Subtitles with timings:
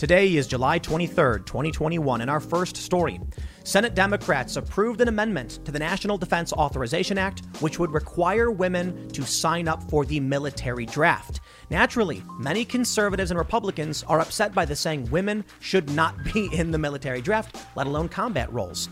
[0.00, 3.20] Today is July 23rd, 2021, and our first story.
[3.64, 9.10] Senate Democrats approved an amendment to the National Defense Authorization Act, which would require women
[9.10, 11.40] to sign up for the military draft.
[11.68, 16.70] Naturally, many conservatives and Republicans are upset by this, saying women should not be in
[16.70, 18.88] the military draft, let alone combat roles.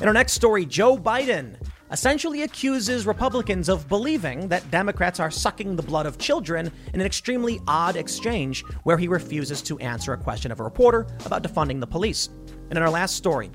[0.00, 1.56] In our next story, Joe Biden
[1.92, 7.06] essentially accuses Republicans of believing that Democrats are sucking the blood of children in an
[7.06, 11.80] extremely odd exchange where he refuses to answer a question of a reporter about defunding
[11.80, 12.30] the police.
[12.70, 13.50] And in our last story,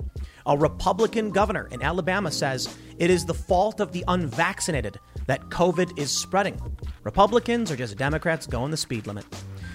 [0.46, 5.98] a Republican governor in Alabama says it is the fault of the unvaccinated that COVID
[5.98, 6.60] is spreading.
[7.02, 9.26] Republicans are just Democrats going the speed limit.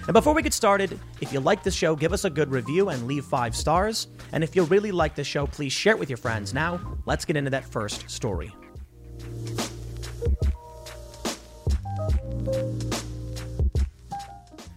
[0.06, 2.90] And before we get started, if you like this show, give us a good review
[2.90, 4.08] and leave five stars.
[4.32, 6.52] And if you really like this show, please share it with your friends.
[6.52, 8.52] Now, let's get into that first story.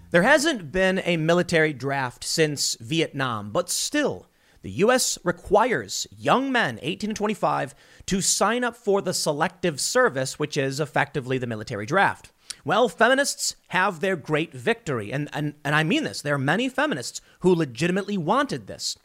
[0.10, 4.28] There hasn't been a military draft since Vietnam, but still,
[4.62, 5.18] the U.S.
[5.24, 7.76] requires young men, 18 to 25,
[8.08, 12.32] to sign up for the selective service, which is effectively the military draft.
[12.64, 15.12] Well, feminists have their great victory.
[15.12, 16.22] And, and, and I mean this.
[16.22, 18.98] There are many feminists who legitimately wanted this.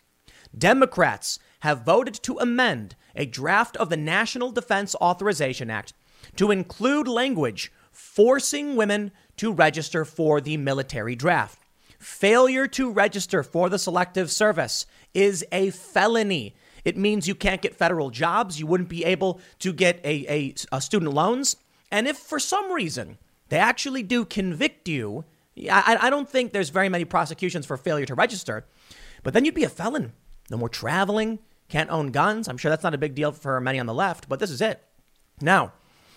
[0.57, 5.93] Democrats have voted to amend a draft of the National Defense Authorization Act
[6.37, 11.59] to include language forcing women to register for the military draft.
[11.99, 16.55] Failure to register for the selective service is a felony.
[16.85, 18.59] It means you can't get federal jobs.
[18.59, 21.57] You wouldn't be able to get a, a, a student loans.
[21.91, 23.19] And if for some reason
[23.53, 25.27] they actually do convict you.
[25.71, 28.65] I, I don't think there's very many prosecutions for failure to register,
[29.23, 30.15] but then you'd be a felon.
[30.51, 31.39] No more traveling,
[31.73, 32.49] can't own guns.
[32.49, 34.61] I'm sure that's not a big deal for many on the left, but this is
[34.61, 34.85] it.
[35.41, 35.73] Now,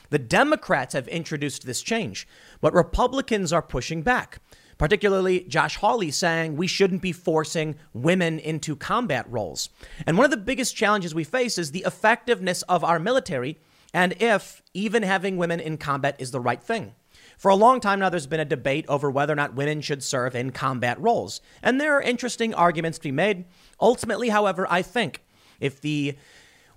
[0.09, 2.27] the Democrats have introduced this change,
[2.59, 4.39] but Republicans are pushing back.
[4.77, 9.69] Particularly, Josh Hawley saying we shouldn't be forcing women into combat roles.
[10.05, 13.57] And one of the biggest challenges we face is the effectiveness of our military
[13.93, 16.95] and if even having women in combat is the right thing.
[17.37, 20.03] For a long time now, there's been a debate over whether or not women should
[20.03, 21.39] serve in combat roles.
[21.63, 23.45] And there are interesting arguments to be made.
[23.79, 25.21] Ultimately, however, I think
[25.59, 26.15] if the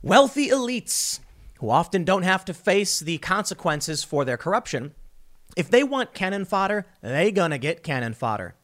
[0.02, 1.20] wealthy elites,
[1.58, 4.94] who often don't have to face the consequences for their corruption,
[5.56, 8.54] if they want cannon fodder, they gonna get cannon fodder.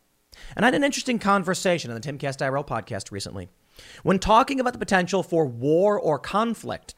[0.56, 3.48] And I had an interesting conversation on the Timcast IRL podcast recently.
[4.02, 6.94] When talking about the potential for war or conflict,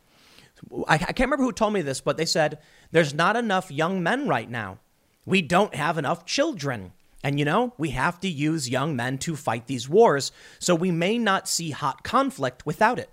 [0.86, 2.58] I, I can't remember who told me this, but they said
[2.90, 4.78] there's not enough young men right now.
[5.24, 6.92] We don't have enough children.
[7.26, 10.92] And you know, we have to use young men to fight these wars, so we
[10.92, 13.10] may not see hot conflict without it.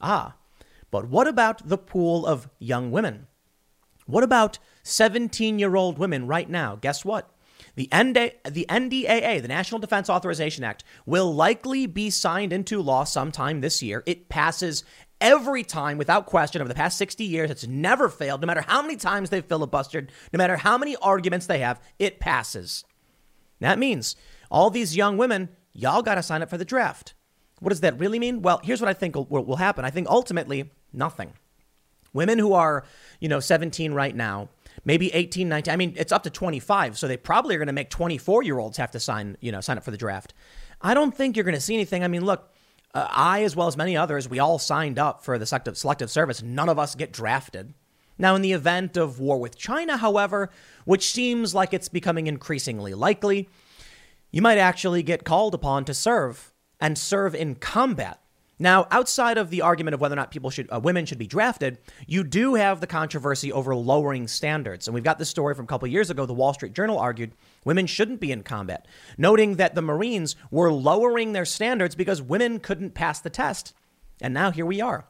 [0.00, 0.36] Ah,
[0.90, 3.26] but what about the pool of young women?
[4.06, 6.76] What about 17 year old women right now?
[6.76, 7.30] Guess what?
[7.74, 13.82] The, NDAA, the National Defense Authorization Act, will likely be signed into law sometime this
[13.82, 14.02] year.
[14.06, 14.82] It passes
[15.20, 17.50] every time without question over the past 60 years.
[17.50, 21.44] It's never failed, no matter how many times they've filibustered, no matter how many arguments
[21.44, 22.82] they have, it passes.
[23.60, 24.16] That means
[24.50, 27.14] all these young women, y'all got to sign up for the draft.
[27.60, 28.42] What does that really mean?
[28.42, 29.84] Well, here's what I think will, will happen.
[29.84, 31.32] I think ultimately, nothing.
[32.12, 32.84] Women who are,
[33.20, 34.48] you know, 17 right now,
[34.84, 36.98] maybe 18, 19, I mean, it's up to 25.
[36.98, 39.60] So they probably are going to make 24 year olds have to sign, you know,
[39.60, 40.34] sign up for the draft.
[40.80, 42.04] I don't think you're going to see anything.
[42.04, 42.52] I mean, look,
[42.94, 46.10] uh, I, as well as many others, we all signed up for the selective, selective
[46.10, 46.42] service.
[46.42, 47.74] None of us get drafted.
[48.18, 50.50] Now, in the event of war with China, however,
[50.84, 53.48] which seems like it's becoming increasingly likely,
[54.30, 58.20] you might actually get called upon to serve and serve in combat.
[58.58, 61.26] Now, outside of the argument of whether or not people should, uh, women should be
[61.26, 64.88] drafted, you do have the controversy over lowering standards.
[64.88, 66.24] And we've got this story from a couple years ago.
[66.24, 67.32] The Wall Street Journal argued
[67.66, 68.86] women shouldn't be in combat,
[69.18, 73.74] noting that the Marines were lowering their standards because women couldn't pass the test.
[74.22, 75.06] And now here we are.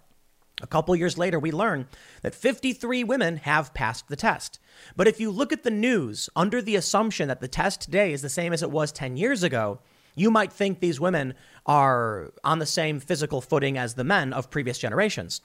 [0.62, 1.86] A couple years later, we learn
[2.22, 4.58] that 53 women have passed the test.
[4.96, 8.22] But if you look at the news under the assumption that the test today is
[8.22, 9.80] the same as it was 10 years ago,
[10.14, 11.34] you might think these women
[11.66, 15.42] are on the same physical footing as the men of previous generations.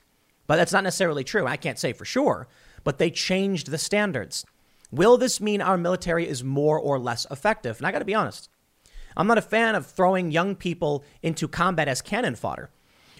[0.47, 1.45] But that's not necessarily true.
[1.45, 2.47] I can't say for sure,
[2.85, 4.45] but they changed the standards.
[4.91, 7.77] Will this mean our military is more or less effective?
[7.77, 8.49] And I got to be honest,
[9.17, 12.69] I'm not a fan of throwing young people into combat as cannon fodder.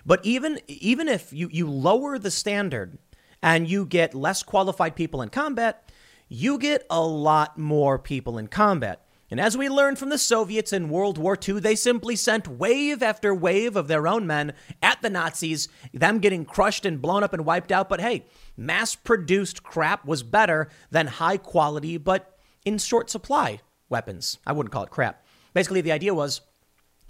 [0.06, 2.98] But even even if you, you lower the standard
[3.42, 5.92] and you get less qualified people in combat,
[6.27, 9.06] you get a lot more people in combat.
[9.31, 13.01] And as we learned from the Soviets in World War II, they simply sent wave
[13.01, 14.51] after wave of their own men
[14.83, 17.88] at the Nazis, them getting crushed and blown up and wiped out.
[17.88, 18.25] But hey,
[18.57, 24.38] mass produced crap was better than high quality, but in short supply weapons.
[24.45, 25.25] I wouldn't call it crap.
[25.54, 26.42] Basically, the idea was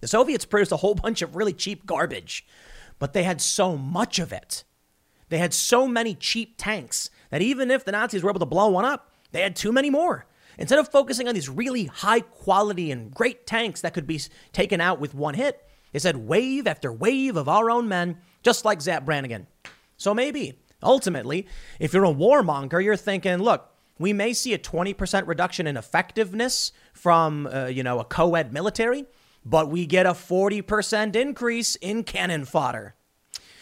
[0.02, 2.46] The Soviets produced a whole bunch of really cheap garbage,
[3.02, 4.64] but they had so much of it.
[5.30, 8.70] They had so many cheap tanks that even if the Nazis were able to blow
[8.70, 10.28] one up, they had too many more.
[10.60, 14.22] Instead of focusing on these really high quality and great tanks that could be
[14.54, 18.66] taken out with one hit, they said wave after wave of our own men, just
[18.66, 19.48] like Zapp Brannigan.
[19.98, 21.48] So maybe, ultimately,
[21.80, 26.72] if you're a warmonger, you're thinking, look, we may see a 20% reduction in effectiveness
[26.94, 29.06] from, uh, you know, a co-ed military,
[29.46, 32.96] but we get a 40% increase in cannon fodder.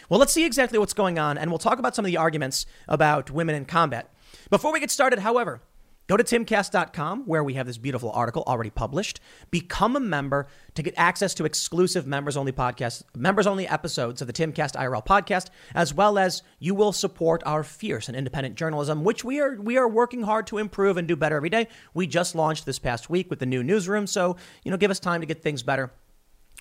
[0.09, 2.65] Well, let's see exactly what's going on, and we'll talk about some of the arguments
[2.87, 4.11] about women in combat.
[4.49, 5.61] Before we get started, however,
[6.09, 9.19] Go to timcast.com where we have this beautiful article already published.
[9.51, 14.25] Become a member to get access to exclusive members only podcasts, members only episodes of
[14.25, 19.03] the Timcast IRL podcast, as well as you will support our fierce and independent journalism,
[19.03, 21.67] which we are we are working hard to improve and do better every day.
[21.94, 25.00] We just launched this past week with the new newsroom, so you know, give us
[25.00, 25.91] time to get things better.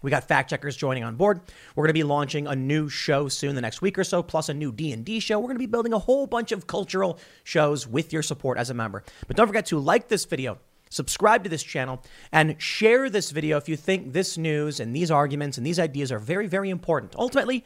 [0.03, 1.41] We got fact checkers joining on board.
[1.75, 4.49] We're going to be launching a new show soon, the next week or so, plus
[4.49, 5.39] a new D&D show.
[5.39, 8.71] We're going to be building a whole bunch of cultural shows with your support as
[8.71, 9.03] a member.
[9.27, 10.59] But don't forget to like this video,
[10.91, 12.03] subscribe to this channel,
[12.33, 16.13] and share this video if you think this news and these arguments and these ideas
[16.13, 17.15] are very, very important.
[17.17, 17.65] Ultimately,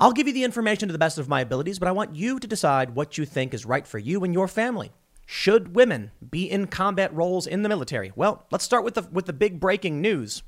[0.00, 2.40] I'll give you the information to the best of my abilities, but I want you
[2.40, 4.90] to decide what you think is right for you and your family.
[5.26, 8.12] Should women be in combat roles in the military?
[8.14, 10.42] Well, let's start with the with the big breaking news.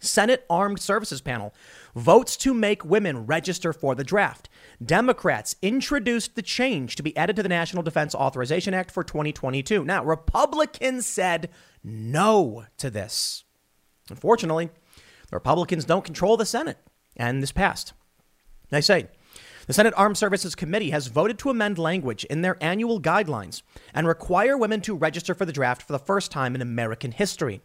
[0.00, 1.54] Senate Armed Services Panel
[1.94, 4.48] votes to make women register for the draft.
[4.84, 9.84] Democrats introduced the change to be added to the National Defense Authorization Act for 2022.
[9.84, 11.50] Now, Republicans said
[11.84, 13.44] no to this.
[14.08, 14.70] Unfortunately,
[15.30, 16.78] the Republicans don't control the Senate,
[17.16, 17.92] and this passed.
[18.70, 19.08] They say
[19.66, 23.62] the Senate Armed Services Committee has voted to amend language in their annual guidelines
[23.94, 27.60] and require women to register for the draft for the first time in American history.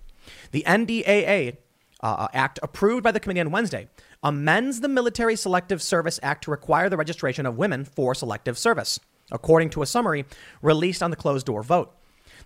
[0.51, 1.57] The NDAA
[2.01, 3.88] uh, Act approved by the committee on Wednesday
[4.24, 9.00] amends the Military Selective Service Act to require the registration of women for selective service,
[9.31, 10.25] according to a summary
[10.62, 11.95] released on the closed door vote.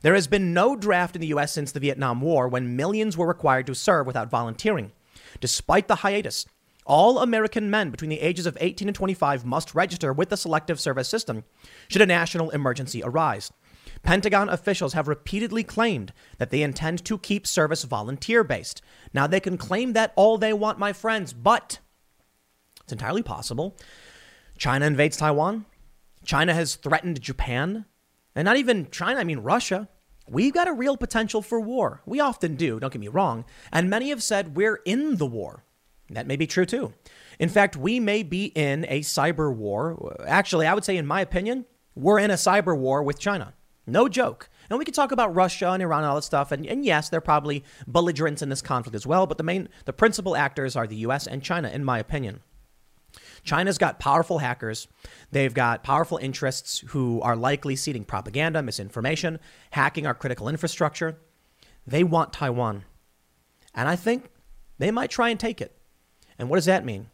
[0.02, 1.54] There has been no draft in the U.S.
[1.54, 4.92] since the Vietnam War when millions were required to serve without volunteering.
[5.42, 6.46] Despite the hiatus,
[6.86, 10.80] all American men between the ages of 18 and 25 must register with the Selective
[10.80, 11.44] Service System
[11.88, 13.52] should a national emergency arise.
[14.04, 18.82] Pentagon officials have repeatedly claimed that they intend to keep service volunteer based.
[19.14, 21.80] Now, they can claim that all they want, my friends, but
[22.82, 23.78] it's entirely possible.
[24.58, 25.66] China invades Taiwan.
[26.24, 27.86] China has threatened Japan.
[28.36, 29.90] And not even China, I mean Russia.
[30.28, 32.02] We've got a real potential for war.
[32.06, 33.46] We often do, don't get me wrong.
[33.72, 35.64] And many have said we're in the war.
[36.12, 36.94] That may be true too.
[37.40, 40.16] In fact, we may be in a cyber war.
[40.26, 43.54] Actually, I would say, in my opinion, we're in a cyber war with China.
[43.88, 44.50] No joke.
[44.70, 46.52] And we could talk about Russia and Iran and all that stuff.
[46.52, 49.26] And, and yes, they're probably belligerents in this conflict as well.
[49.26, 51.26] But the main, the principal actors are the U.S.
[51.26, 52.42] and China, in my opinion.
[53.44, 54.88] China's got powerful hackers.
[55.32, 59.40] They've got powerful interests who are likely seeding propaganda, misinformation,
[59.72, 61.18] hacking our critical infrastructure.
[61.88, 62.84] They want Taiwan.
[63.74, 64.30] And I think
[64.78, 65.76] they might try and take it.
[66.38, 67.10] And what does that mean?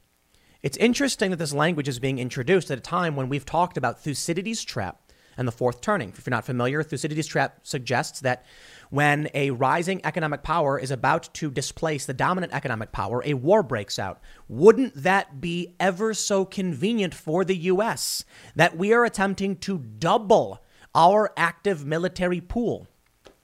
[0.62, 4.00] It's interesting that this language is being introduced at a time when we've talked about
[4.00, 5.05] Thucydides' trap
[5.38, 6.10] and the fourth turning.
[6.10, 8.46] If you're not familiar, Thucydides' trap suggests that
[8.90, 13.64] when a rising economic power is about to displace the dominant economic power, a war
[13.64, 14.22] breaks out.
[14.48, 20.62] Wouldn't that be ever so convenient for the US that we are attempting to double
[20.94, 22.88] our active military pool?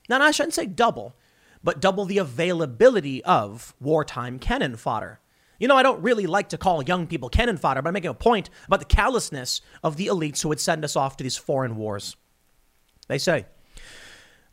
[0.10, 1.16] Now, I shouldn't say double,
[1.64, 5.21] but double the availability of wartime cannon fodder.
[5.62, 8.10] You know, I don't really like to call young people cannon fodder, but I'm making
[8.10, 11.38] a point about the callousness of the elites who would send us off to these
[11.38, 12.16] foreign wars.
[13.08, 13.46] They say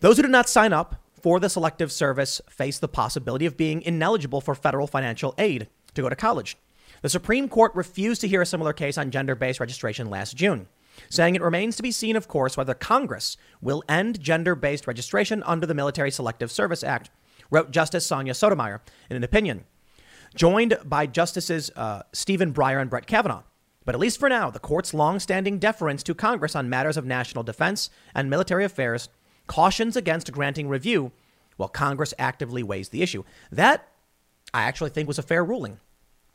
[0.01, 3.81] those who do not sign up for the selective service face the possibility of being
[3.81, 6.59] ineligible for federal financial aid to go to college.
[7.01, 10.69] The Supreme Court refused to hear a similar case on gender based registration last June,
[11.09, 15.43] saying it remains to be seen, of course, whether Congress will end gender based registration
[15.45, 17.09] under the Military Selective Service Act,
[17.51, 19.65] wrote Justice Sonia Sotomayor in an opinion
[20.35, 23.43] joined by Justices uh, Stephen Breyer and Brett Kavanaugh.
[23.85, 27.43] But at least for now, the court's long-standing deference to Congress on matters of national
[27.43, 29.09] defense and military affairs
[29.47, 31.11] cautions against granting review
[31.57, 33.25] while Congress actively weighs the issue.
[33.51, 33.89] That,
[34.53, 35.81] I actually think, was a fair ruling.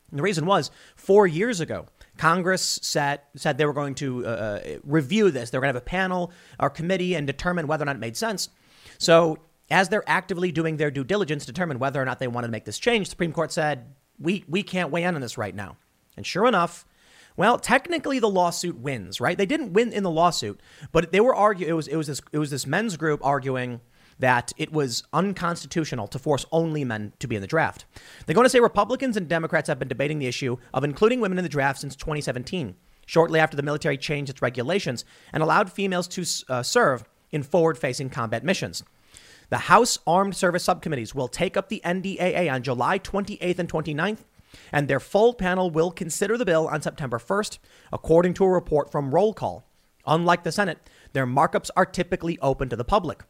[0.09, 1.85] And the reason was four years ago,
[2.17, 5.49] Congress said, said they were going to uh, uh review this.
[5.49, 7.99] They were going to have a panel or committee and determine whether or not it
[7.99, 8.49] made sense.
[8.97, 12.45] So as they're actively doing their due diligence to determine whether or not they want
[12.45, 15.37] to make this change, the Supreme Court said, we, we can't weigh in on this
[15.37, 15.77] right now.
[16.15, 16.85] And sure enough,
[17.35, 19.37] well, technically the lawsuit wins, right?
[19.37, 20.59] They didn't win in the lawsuit,
[20.91, 21.71] but they were arguing.
[21.71, 23.81] It was it was this it was this men's group arguing
[24.19, 27.85] that it was unconstitutional to force only men to be in the draft.
[28.25, 31.39] They're going to say Republicans and Democrats have been debating the issue of including women
[31.39, 32.75] in the draft since 2017,
[33.07, 35.03] shortly after the military changed its regulations
[35.33, 38.83] and allowed females to uh, serve in forward facing combat missions.
[39.53, 44.23] The House Armed Service Subcommittees will take up the NDAA on July 28th and 29th,
[44.71, 47.59] and their full panel will consider the bill on September 1st,
[47.91, 49.63] according to a report from Roll Call.
[50.07, 50.79] Unlike the Senate,
[51.11, 53.25] their markups are typically open to the public.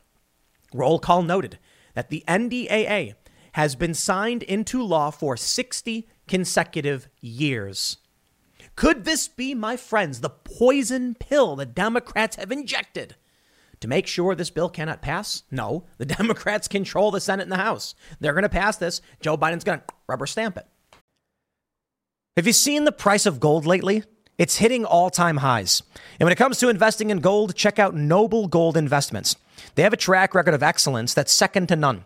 [0.73, 1.59] Roll Call noted
[1.93, 3.15] that the NDAA
[3.55, 7.97] has been signed into law for 60 consecutive years.
[8.77, 13.17] Could this be, my friends, the poison pill the Democrats have injected
[13.83, 15.43] to make sure this bill cannot pass?
[15.51, 17.95] No, the Democrats control the Senate and the House.
[18.21, 19.01] They're going to pass this.
[19.19, 20.65] Joe Biden's going to rubber stamp it.
[22.37, 24.03] Have you seen the price of gold lately?
[24.37, 25.83] It's hitting all time highs.
[26.17, 29.35] And when it comes to investing in gold, check out Noble Gold Investments.
[29.75, 32.05] They have a track record of excellence that's second to none.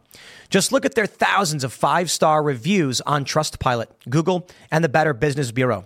[0.49, 5.13] Just look at their thousands of five star reviews on Trustpilot, Google, and the Better
[5.13, 5.85] Business Bureau.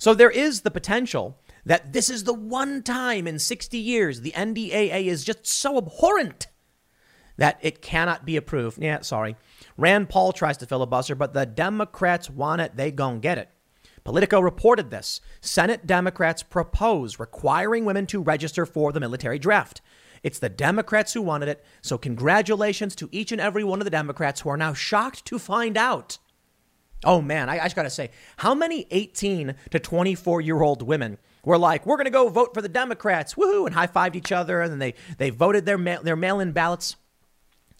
[0.00, 4.32] So there is the potential that this is the one time in 60 years the
[4.32, 6.46] NDAA is just so abhorrent
[7.36, 8.82] that it cannot be approved.
[8.82, 9.36] Yeah, sorry.
[9.76, 13.50] Rand Paul tries to filibuster, but the Democrats want it, they gon' get it.
[14.02, 15.20] Politico reported this.
[15.42, 19.82] Senate Democrats propose requiring women to register for the military draft.
[20.22, 23.90] It's the Democrats who wanted it, so congratulations to each and every one of the
[23.90, 26.16] Democrats who are now shocked to find out.
[27.04, 31.18] Oh man, I, I just gotta say, how many 18 to 24 year old women
[31.44, 34.60] were like, we're gonna go vote for the Democrats, woohoo, and high fived each other,
[34.60, 36.96] and then they, they voted their, ma- their mail in ballots?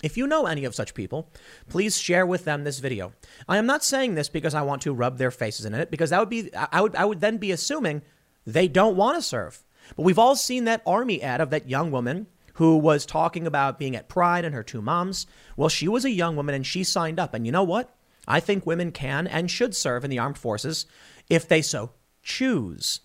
[0.03, 1.29] If you know any of such people,
[1.69, 3.12] please share with them this video.
[3.47, 6.09] I am not saying this because I want to rub their faces in it, because
[6.11, 8.00] that would be I would I would then be assuming
[8.47, 9.62] they don't want to serve.
[9.97, 13.79] But we've all seen that army ad of that young woman who was talking about
[13.79, 15.27] being at Pride and her two moms.
[15.57, 17.35] Well, she was a young woman and she signed up.
[17.35, 17.95] And you know what?
[18.30, 20.87] I think women can and should serve in the armed forces
[21.28, 21.90] if they so
[22.22, 23.00] choose.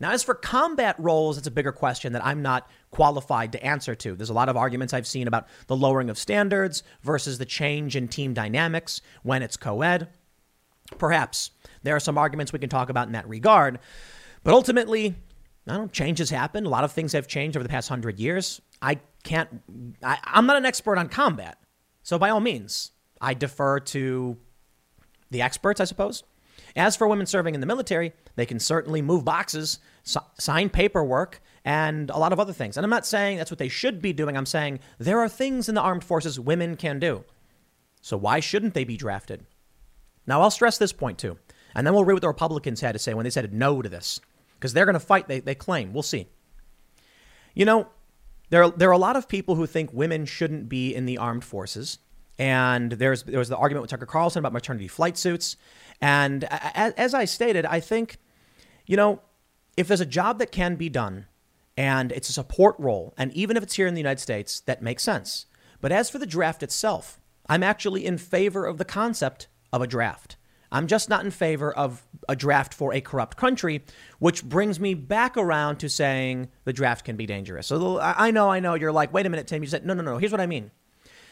[0.00, 3.94] Now, as for combat roles, it's a bigger question that I'm not qualified to answer
[3.94, 4.16] to.
[4.16, 7.94] There's a lot of arguments I've seen about the lowering of standards versus the change
[7.94, 10.08] in team dynamics when it's co ed.
[10.98, 11.52] Perhaps
[11.84, 13.78] there are some arguments we can talk about in that regard.
[14.42, 15.14] But ultimately,
[15.68, 16.66] I don't know, changes happen.
[16.66, 18.60] A lot of things have changed over the past hundred years.
[18.82, 19.48] I can't,
[20.02, 21.58] I, I'm not an expert on combat.
[22.02, 22.90] So by all means,
[23.20, 24.36] I defer to
[25.30, 26.24] the experts, I suppose.
[26.76, 29.78] As for women serving in the military, they can certainly move boxes,
[30.38, 32.76] sign paperwork, and a lot of other things.
[32.76, 34.36] And I'm not saying that's what they should be doing.
[34.36, 37.24] I'm saying there are things in the armed forces women can do.
[38.00, 39.46] So why shouldn't they be drafted?
[40.26, 41.38] Now, I'll stress this point too.
[41.74, 43.88] And then we'll read what the Republicans had to say when they said no to
[43.88, 44.20] this.
[44.54, 45.92] Because they're going to fight, they, they claim.
[45.92, 46.28] We'll see.
[47.54, 47.88] You know,
[48.50, 51.44] there, there are a lot of people who think women shouldn't be in the armed
[51.44, 51.98] forces.
[52.38, 55.56] And there's there was the argument with Tucker Carlson about maternity flight suits.
[56.00, 58.18] And as, as I stated, I think,
[58.86, 59.20] you know,
[59.76, 61.26] if there's a job that can be done
[61.76, 64.82] and it's a support role, and even if it's here in the United States, that
[64.82, 65.46] makes sense.
[65.80, 69.86] But as for the draft itself, I'm actually in favor of the concept of a
[69.86, 70.36] draft.
[70.72, 73.84] I'm just not in favor of a draft for a corrupt country,
[74.18, 77.68] which brings me back around to saying the draft can be dangerous.
[77.68, 79.62] So I know, I know, you're like, wait a minute, Tim.
[79.62, 80.18] You said, no, no, no.
[80.18, 80.72] Here's what I mean.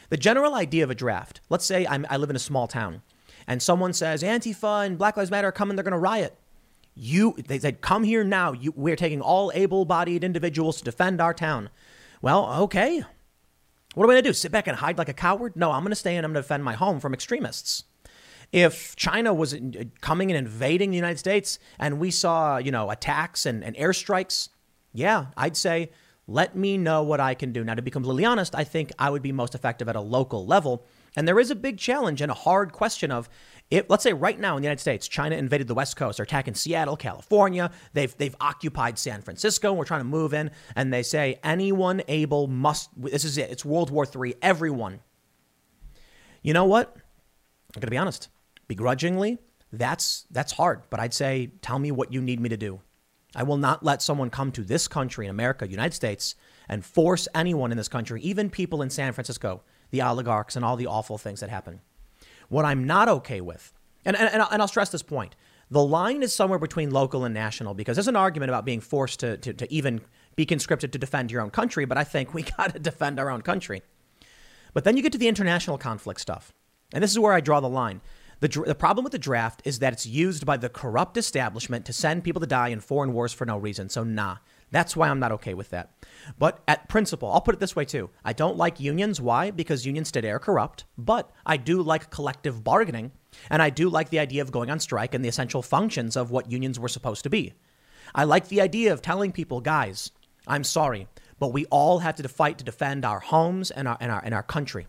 [0.09, 3.01] The general idea of a draft, let's say I'm, i live in a small town
[3.47, 6.37] and someone says Antifa and Black Lives Matter are coming, they're going to riot.
[6.95, 8.51] You, they said, come here now.
[8.51, 11.69] You, we're taking all able-bodied individuals to defend our town.
[12.21, 13.03] Well, okay.
[13.95, 14.33] What am I going to do?
[14.33, 15.55] Sit back and hide like a coward?
[15.55, 17.83] No, I'm going to stay and I'm going to defend my home from extremists.
[18.51, 19.59] If China was uh,
[20.01, 24.49] coming and invading the United States and we saw, you know, attacks and, and airstrikes,
[24.93, 25.89] yeah, I'd say,
[26.27, 27.63] let me know what I can do.
[27.63, 30.45] Now, to be completely honest, I think I would be most effective at a local
[30.45, 33.29] level And there is a big challenge and a hard question of
[33.69, 36.23] if, let's say right now in the United States, China invaded the West Coast, they're
[36.23, 40.93] attacking Seattle, California, they've, they've occupied San Francisco, and we're trying to move in, and
[40.93, 44.99] they say anyone able must, this is it, it's World War III, everyone.
[46.41, 46.95] You know what?
[47.75, 48.29] I'm going to be honest.
[48.67, 49.37] Begrudgingly,
[49.71, 52.81] that's, that's hard, but I'd say, tell me what you need me to do.
[53.35, 56.35] I will not let someone come to this country in America, United States,
[56.69, 60.75] and force anyone in this country, even people in San Francisco, the oligarchs, and all
[60.75, 61.81] the awful things that happen.
[62.49, 63.73] What I'm not okay with,
[64.05, 65.35] and, and, and I'll stress this point
[65.73, 69.19] the line is somewhere between local and national because there's an argument about being forced
[69.21, 70.01] to, to, to even
[70.35, 73.29] be conscripted to defend your own country, but I think we got to defend our
[73.29, 73.81] own country.
[74.73, 76.53] But then you get to the international conflict stuff.
[76.93, 78.01] And this is where I draw the line.
[78.43, 81.93] The, the problem with the draft is that it's used by the corrupt establishment to
[81.93, 83.87] send people to die in foreign wars for no reason.
[83.87, 85.91] So, nah, that's why I'm not okay with that.
[86.37, 88.09] But at principle, I'll put it this way too.
[88.25, 89.21] I don't like unions.
[89.21, 89.49] Why?
[89.49, 90.83] Because unions today are corrupt.
[90.97, 93.13] But I do like collective bargaining.
[93.49, 96.29] And I do like the idea of going on strike and the essential functions of
[96.29, 97.53] what unions were supposed to be.
[98.13, 100.11] I like the idea of telling people, guys,
[100.47, 101.07] I'm sorry,
[101.39, 104.33] but we all have to fight to defend our homes and our, and our, and
[104.33, 104.87] our country.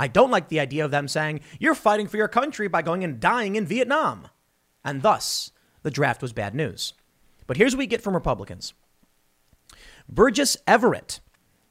[0.00, 3.04] I don't like the idea of them saying, you're fighting for your country by going
[3.04, 4.28] and dying in Vietnam.
[4.82, 5.50] And thus,
[5.82, 6.94] the draft was bad news.
[7.46, 8.72] But here's what we get from Republicans
[10.08, 11.20] Burgess Everett,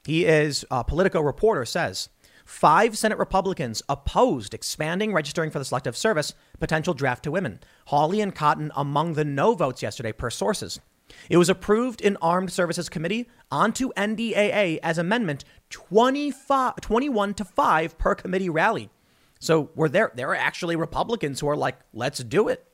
[0.04, 2.08] he is a Politico reporter, says
[2.44, 7.58] five Senate Republicans opposed expanding registering for the Selective Service potential draft to women.
[7.86, 10.78] Hawley and Cotton among the no votes yesterday, per sources.
[11.28, 17.98] It was approved in Armed Services Committee onto NDAA as amendment 25, 21 to 5
[17.98, 18.90] per committee rally.
[19.38, 22.66] So we're there there are actually Republicans who are like, let's do it.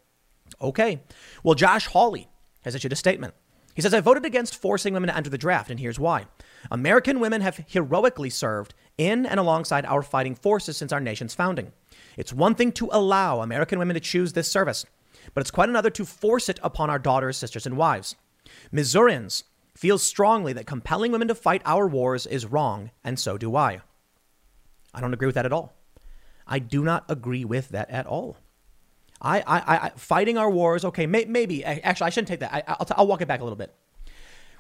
[0.61, 1.03] Okay.
[1.43, 2.29] Well, Josh Hawley
[2.63, 3.35] has issued a statement.
[3.75, 6.27] He says, I voted against forcing women to enter the draft, and here's why.
[6.71, 11.73] American women have heroically served in and alongside our fighting forces since our nation's founding.
[12.17, 14.87] It's one thing to allow American women to choose this service,
[15.35, 18.17] but it's quite another to force it upon our daughters, sisters, and wives.
[18.73, 23.57] Missourians feel strongly that compelling women to fight our wars is wrong, and so do
[23.57, 23.81] I.
[24.95, 25.75] I don't agree with that at all.
[26.47, 28.37] I do not agree with that at all.
[29.21, 30.85] I, I, I fighting our wars.
[30.85, 32.53] Okay, may, maybe actually I shouldn't take that.
[32.53, 33.75] I, will I'll walk it back a little bit.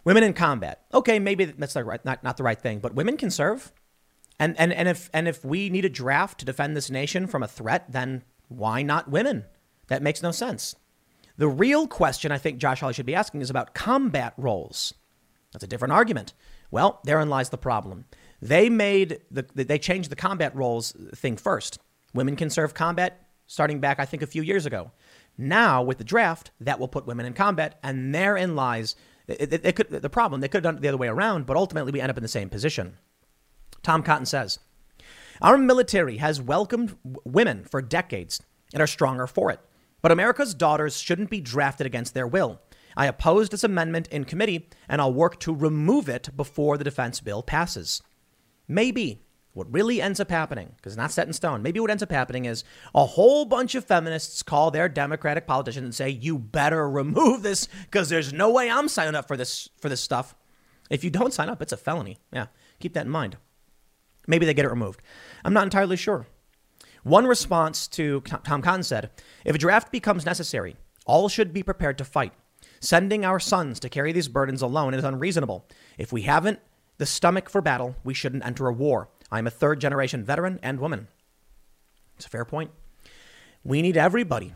[0.04, 0.82] Women in combat.
[0.94, 3.72] Okay, maybe that's the right, not not the right thing, but women can serve.
[4.38, 7.42] And and and if and if we need a draft to defend this nation from
[7.42, 9.44] a threat, then why not women?
[9.88, 10.76] That makes no sense.
[11.38, 14.94] The real question I think Josh Hawley should be asking is about combat roles.
[15.52, 16.32] That's a different argument.
[16.70, 18.06] Well, therein lies the problem.
[18.42, 21.78] They made the they changed the combat roles thing first.
[22.14, 24.90] Women can serve combat starting back, I think, a few years ago.
[25.38, 28.96] Now, with the draft, that will put women in combat, and therein lies
[29.28, 30.40] it, it, it could, the problem.
[30.40, 32.22] They could have done it the other way around, but ultimately we end up in
[32.22, 32.96] the same position.
[33.82, 34.58] Tom Cotton says
[35.40, 39.60] Our military has welcomed women for decades and are stronger for it.
[40.02, 42.60] But America's daughters shouldn't be drafted against their will.
[42.96, 47.20] I opposed this amendment in committee, and I'll work to remove it before the defense
[47.20, 48.02] bill passes.
[48.68, 52.02] Maybe what really ends up happening, because it's not set in stone, maybe what ends
[52.02, 52.62] up happening is
[52.94, 57.66] a whole bunch of feminists call their Democratic politicians and say, "You better remove this
[57.84, 60.34] because there's no way I'm signing up for this for this stuff."
[60.90, 62.18] If you don't sign up, it's a felony.
[62.32, 62.46] Yeah,
[62.80, 63.38] keep that in mind.
[64.26, 65.00] Maybe they get it removed.
[65.44, 66.26] I'm not entirely sure.
[67.06, 69.10] One response to Tom Cotton said,
[69.44, 72.32] "If a draft becomes necessary, all should be prepared to fight.
[72.80, 75.68] Sending our sons to carry these burdens alone is unreasonable.
[75.98, 76.58] If we haven't
[76.98, 80.80] the stomach for battle, we shouldn't enter a war." I'm a third generation veteran and
[80.80, 81.06] woman.
[82.16, 82.72] It's a fair point.
[83.62, 84.54] We need everybody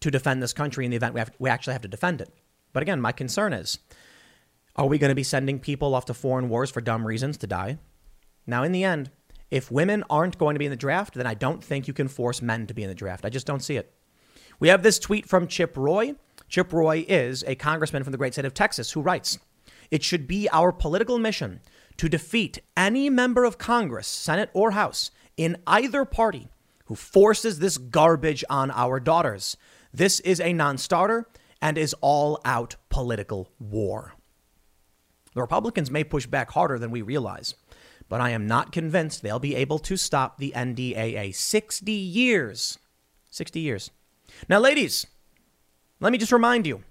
[0.00, 2.32] to defend this country in the event we, have, we actually have to defend it.
[2.72, 3.78] But again, my concern is
[4.76, 7.46] are we going to be sending people off to foreign wars for dumb reasons to
[7.46, 7.76] die?
[8.46, 9.10] Now, in the end,
[9.52, 12.08] if women aren't going to be in the draft, then I don't think you can
[12.08, 13.26] force men to be in the draft.
[13.26, 13.92] I just don't see it.
[14.58, 16.14] We have this tweet from Chip Roy.
[16.48, 19.38] Chip Roy is a congressman from the great state of Texas who writes
[19.90, 21.60] It should be our political mission
[21.98, 26.48] to defeat any member of Congress, Senate or House, in either party
[26.86, 29.58] who forces this garbage on our daughters.
[29.92, 31.28] This is a non starter
[31.60, 34.14] and is all out political war.
[35.34, 37.54] The Republicans may push back harder than we realize,
[38.12, 41.34] but I am not convinced they'll be able to stop the NDAA.
[41.34, 42.78] 60 years.
[43.30, 43.90] 60 years.
[44.50, 45.06] Now, ladies,
[45.98, 46.82] let me just remind you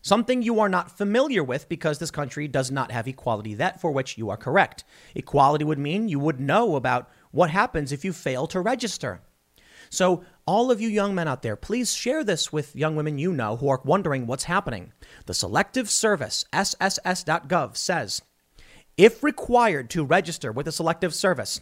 [0.00, 3.90] something you are not familiar with because this country does not have equality, that for
[3.90, 4.82] which you are correct.
[5.14, 9.20] Equality would mean you would know about what happens if you fail to register.
[9.90, 13.34] So, all of you young men out there, please share this with young women you
[13.34, 14.94] know who are wondering what's happening.
[15.26, 18.22] The Selective Service, SSS.gov, says
[18.96, 21.60] if required to register with the Selective Service,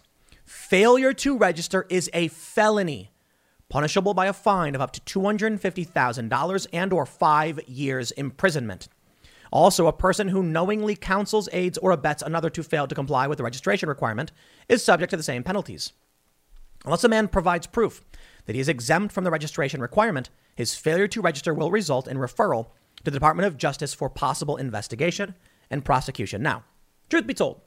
[0.50, 3.12] Failure to register is a felony,
[3.68, 8.88] punishable by a fine of up to $250,000 and or 5 years imprisonment.
[9.52, 13.38] Also, a person who knowingly counsels, aids, or abets another to fail to comply with
[13.38, 14.32] the registration requirement
[14.68, 15.92] is subject to the same penalties.
[16.84, 18.02] Unless a man provides proof
[18.46, 22.16] that he is exempt from the registration requirement, his failure to register will result in
[22.16, 25.36] referral to the Department of Justice for possible investigation
[25.70, 26.42] and prosecution.
[26.42, 26.64] Now,
[27.10, 27.60] truth be told,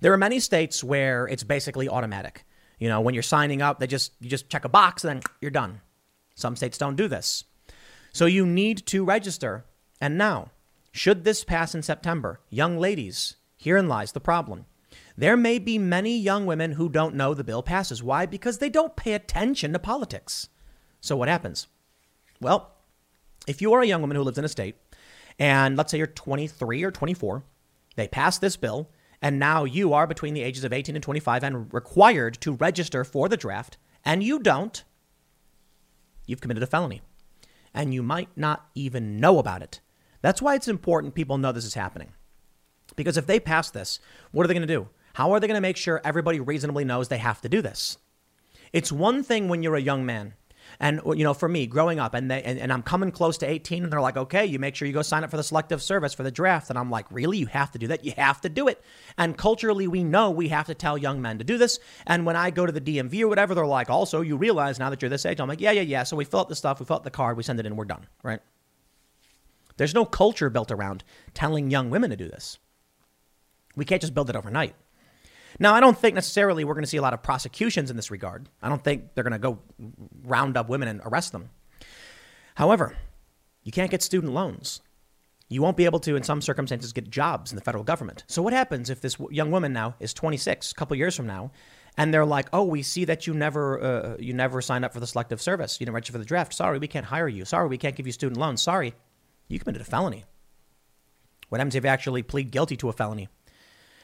[0.00, 2.44] there are many states where it's basically automatic.
[2.78, 5.32] You know, when you're signing up, they just you just check a box and then
[5.40, 5.80] you're done.
[6.34, 7.44] Some states don't do this.
[8.12, 9.64] So you need to register.
[10.00, 10.50] And now,
[10.90, 14.66] should this pass in September, young ladies, herein lies the problem.
[15.16, 18.02] There may be many young women who don't know the bill passes.
[18.02, 18.26] Why?
[18.26, 20.48] Because they don't pay attention to politics.
[21.00, 21.66] So what happens?
[22.40, 22.72] Well,
[23.46, 24.76] if you are a young woman who lives in a state,
[25.38, 27.44] and let's say you're 23 or 24,
[27.96, 31.44] they pass this bill, and now you are between the ages of 18 and 25
[31.44, 34.82] and required to register for the draft, and you don't,
[36.26, 37.02] you've committed a felony.
[37.74, 39.80] And you might not even know about it.
[40.20, 42.12] That's why it's important people know this is happening.
[42.96, 43.98] Because if they pass this,
[44.30, 44.88] what are they going to do?
[45.14, 47.98] How are they going to make sure everybody reasonably knows they have to do this?
[48.72, 50.34] It's one thing when you're a young man.
[50.80, 53.46] And, you know, for me, growing up, and, they, and, and I'm coming close to
[53.48, 55.82] 18, and they're like, okay, you make sure you go sign up for the selective
[55.82, 56.70] service for the draft.
[56.70, 57.38] And I'm like, really?
[57.38, 58.04] You have to do that?
[58.04, 58.82] You have to do it.
[59.18, 61.78] And culturally, we know we have to tell young men to do this.
[62.06, 64.90] And when I go to the DMV or whatever, they're like, also, you realize now
[64.90, 65.40] that you're this age?
[65.40, 66.02] I'm like, yeah, yeah, yeah.
[66.02, 67.76] So we fill out the stuff, we fill out the card, we send it in,
[67.76, 68.40] we're done, right?
[69.76, 71.04] There's no culture built around
[71.34, 72.58] telling young women to do this.
[73.74, 74.74] We can't just build it overnight.
[75.58, 78.10] Now, I don't think necessarily we're going to see a lot of prosecutions in this
[78.10, 78.48] regard.
[78.62, 79.58] I don't think they're going to go
[80.24, 81.50] round up women and arrest them.
[82.54, 82.96] However,
[83.62, 84.80] you can't get student loans.
[85.48, 88.24] You won't be able to, in some circumstances, get jobs in the federal government.
[88.26, 91.50] So, what happens if this young woman now is 26, a couple years from now,
[91.98, 95.00] and they're like, "Oh, we see that you never, uh, you never signed up for
[95.00, 95.78] the selective service.
[95.78, 96.54] You didn't register for the draft.
[96.54, 97.44] Sorry, we can't hire you.
[97.44, 98.62] Sorry, we can't give you student loans.
[98.62, 98.94] Sorry,
[99.48, 100.24] you committed a felony."
[101.50, 103.28] What happens if you actually plead guilty to a felony?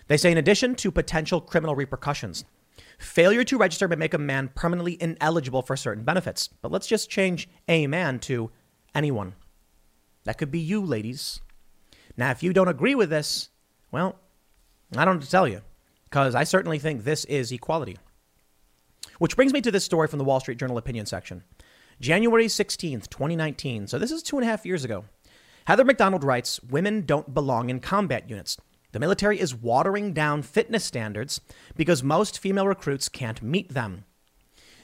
[0.08, 2.44] They say, in addition to potential criminal repercussions,
[2.98, 6.48] failure to register may make a man permanently ineligible for certain benefits.
[6.48, 8.50] But let's just change a man to
[8.94, 9.34] anyone.
[10.24, 11.40] That could be you, ladies.
[12.16, 13.50] Now, if you don't agree with this,
[13.92, 14.16] well,
[14.96, 15.60] I don't tell you,
[16.04, 17.96] because I certainly think this is equality.
[19.18, 21.44] Which brings me to this story from the Wall Street Journal opinion section.
[22.00, 23.88] January 16th, 2019.
[23.88, 25.04] So this is two and a half years ago.
[25.66, 28.56] Heather Mac Donald writes Women don't belong in combat units.
[28.92, 31.40] The military is watering down fitness standards
[31.76, 34.04] because most female recruits can't meet them.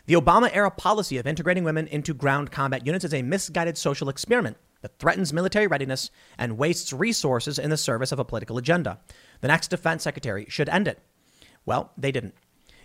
[0.06, 4.10] The Obama era policy of integrating women into ground combat units is a misguided social
[4.10, 8.98] experiment that threatens military readiness and wastes resources in the service of a political agenda.
[9.40, 10.98] The next defense secretary should end it.
[11.64, 12.34] Well, they didn't.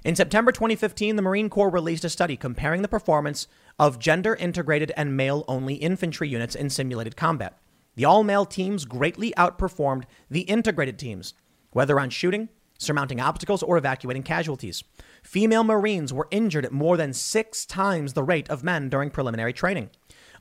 [0.05, 4.93] In September 2015, the Marine Corps released a study comparing the performance of gender integrated
[4.95, 7.58] and male only infantry units in simulated combat.
[8.00, 11.34] The all male teams greatly outperformed the integrated teams,
[11.72, 14.86] whether on shooting, surmounting obstacles, or evacuating casualties.
[15.22, 19.52] Female Marines were injured at more than six times the rate of men during preliminary
[19.52, 19.90] training.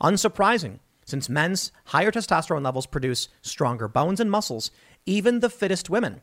[0.01, 4.71] Unsurprising, since men's higher testosterone levels produce stronger bones and muscles,
[5.05, 6.21] even the fittest women,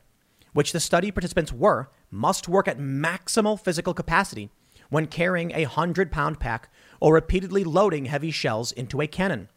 [0.54, 4.52] which the study participants were, must work at maximal physical capacity
[4.90, 6.72] when carrying a 100 pound pack
[7.02, 9.50] or repeatedly loading heavy shells into a cannon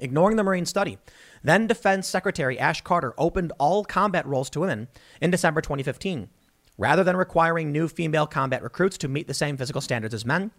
[0.00, 0.98] ignoring the Marine study.
[1.42, 4.88] Then Defense Secretary Ash Carter opened all combat roles to women
[5.20, 6.28] in December 2015.
[6.76, 10.50] Rather than requiring new female combat recruits to meet the same physical standards as men,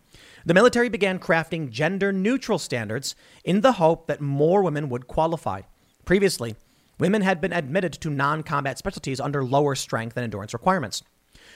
[0.45, 5.61] the military began crafting gender neutral standards in the hope that more women would qualify.
[6.05, 6.55] Previously,
[6.99, 11.03] women had been admitted to non combat specialties under lower strength and endurance requirements.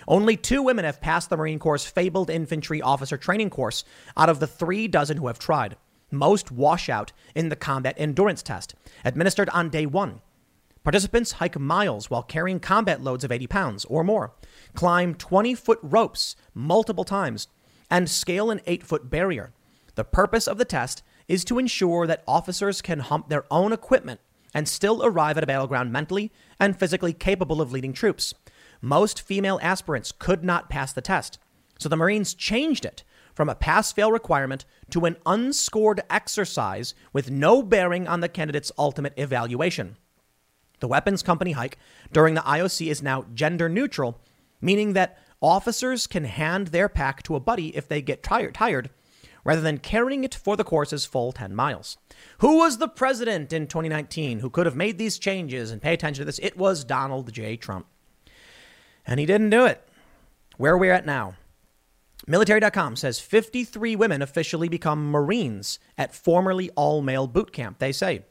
[0.08, 3.86] Only two women have passed the Marine Corps' fabled infantry officer training course
[4.18, 5.78] out of the three dozen who have tried
[6.12, 10.22] most washout in the combat endurance test, administered on day one.
[10.84, 14.34] Participants hike miles while carrying combat loads of 80 pounds or more,
[14.74, 17.48] climb 20 foot ropes multiple times,
[17.90, 19.52] and scale an 8 foot barrier.
[19.96, 24.20] The purpose of the test is to ensure that officers can hump their own equipment
[24.54, 28.34] and still arrive at a battleground mentally and physically capable of leading troops.
[28.82, 31.38] Most female aspirants could not pass the test,
[31.78, 33.04] so the Marines changed it
[33.40, 38.70] from a pass fail requirement to an unscored exercise with no bearing on the candidate's
[38.78, 39.96] ultimate evaluation.
[40.82, 41.78] The weapons company hike
[42.12, 44.20] during the IOC is now gender neutral,
[44.60, 48.90] meaning that officers can hand their pack to a buddy if they get tired, tired
[49.46, 51.98] rather than carrying it for the course's full 10 miles.
[52.40, 56.24] Who was the president in 2019 who could have made these changes and pay attention
[56.24, 56.40] to this?
[56.40, 57.56] It was Donald J.
[57.56, 57.86] Trump.
[59.08, 59.88] And he didn't do it.
[60.58, 61.36] Where are we at now?
[62.28, 67.80] Military.com says 53 women officially become Marines at formerly all male boot camp.
[67.80, 68.24] They say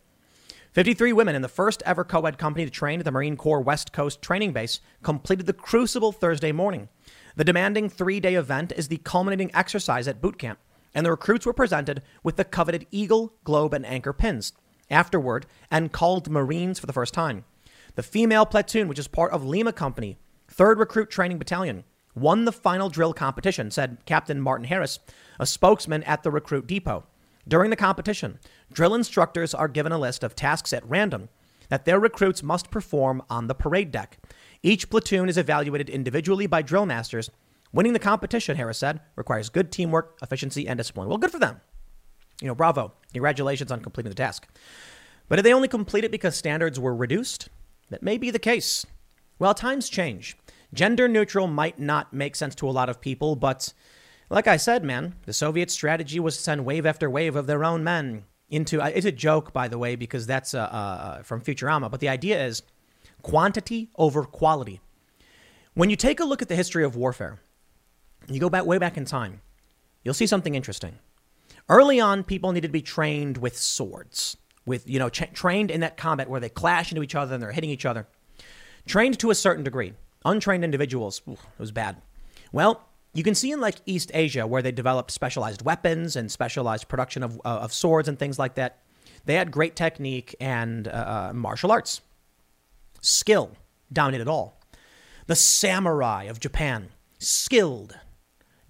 [0.73, 3.61] 53 women in the first ever co ed company to train at the Marine Corps
[3.61, 6.89] West Coast Training Base completed the Crucible Thursday morning.
[7.37, 10.59] The demanding three day event is the culminating exercise at boot camp,
[10.95, 14.53] and the recruits were presented with the coveted Eagle, Globe, and Anchor pins.
[14.91, 17.45] Afterward, and called Marines for the first time.
[17.95, 20.19] The female platoon, which is part of Lima Company,
[20.51, 21.85] 3rd Recruit Training Battalion,
[22.21, 24.99] won the final drill competition, said Captain Martin Harris,
[25.39, 27.05] a spokesman at the recruit depot.
[27.47, 28.39] During the competition,
[28.73, 31.29] drill instructors are given a list of tasks at random
[31.69, 34.19] that their recruits must perform on the parade deck.
[34.63, 37.31] Each platoon is evaluated individually by drill masters.
[37.73, 41.09] Winning the competition, Harris said, requires good teamwork, efficiency, and discipline.
[41.09, 41.61] Well, good for them.
[42.41, 42.95] You know, bravo.
[43.13, 44.49] Congratulations on completing the task.
[45.29, 47.49] But did they only complete it because standards were reduced?
[47.91, 48.87] That may be the case.
[49.39, 50.37] Well, times change.
[50.75, 53.73] Gender neutral might not make sense to a lot of people, but
[54.31, 57.65] like I said, man, the Soviet strategy was to send wave after wave of their
[57.65, 58.81] own men into.
[58.81, 61.91] It's a joke, by the way, because that's uh, uh, from Futurama.
[61.91, 62.63] But the idea is
[63.23, 64.81] quantity over quality.
[65.75, 67.39] When you take a look at the history of warfare,
[68.29, 69.41] you go back way back in time,
[70.03, 70.99] you'll see something interesting.
[71.69, 75.81] Early on, people needed to be trained with swords, with you know, tra- trained in
[75.81, 78.07] that combat where they clash into each other and they're hitting each other,
[78.87, 79.95] trained to a certain degree.
[80.25, 82.01] Untrained individuals, ooh, it was bad.
[82.53, 86.89] Well, you can see in like East Asia where they developed specialized weapons and specialized
[86.89, 88.79] production of, uh, of swords and things like that.
[89.25, 92.01] They had great technique and uh, uh martial arts.
[93.01, 93.57] Skill
[93.93, 94.61] dominated all.
[95.27, 97.99] The samurai of Japan, skilled,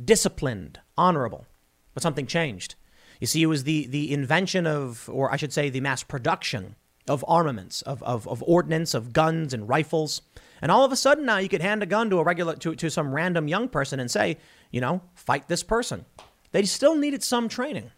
[0.02, 1.46] disciplined, honorable.
[1.94, 2.74] But something changed.
[3.20, 6.76] You see, it was the, the invention of, or I should say, the mass production
[7.08, 10.22] of armaments, of, of, of ordnance, of guns and rifles
[10.60, 12.74] and all of a sudden now you could hand a gun to a regular to,
[12.74, 14.38] to some random young person and say,
[14.70, 16.04] you know, fight this person.
[16.52, 17.90] They still needed some training.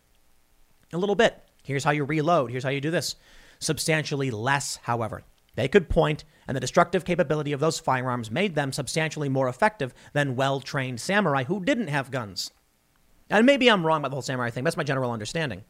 [0.92, 1.42] A little bit.
[1.62, 2.50] Here's how you reload.
[2.50, 3.16] Here's how you do this.
[3.58, 5.22] Substantially less, however.
[5.54, 9.92] They could point, and the destructive capability of those firearms made them substantially more effective
[10.12, 12.50] than well trained samurai who didn't have guns.
[13.28, 14.64] And maybe I'm wrong about the whole samurai thing.
[14.64, 15.64] That's my general understanding.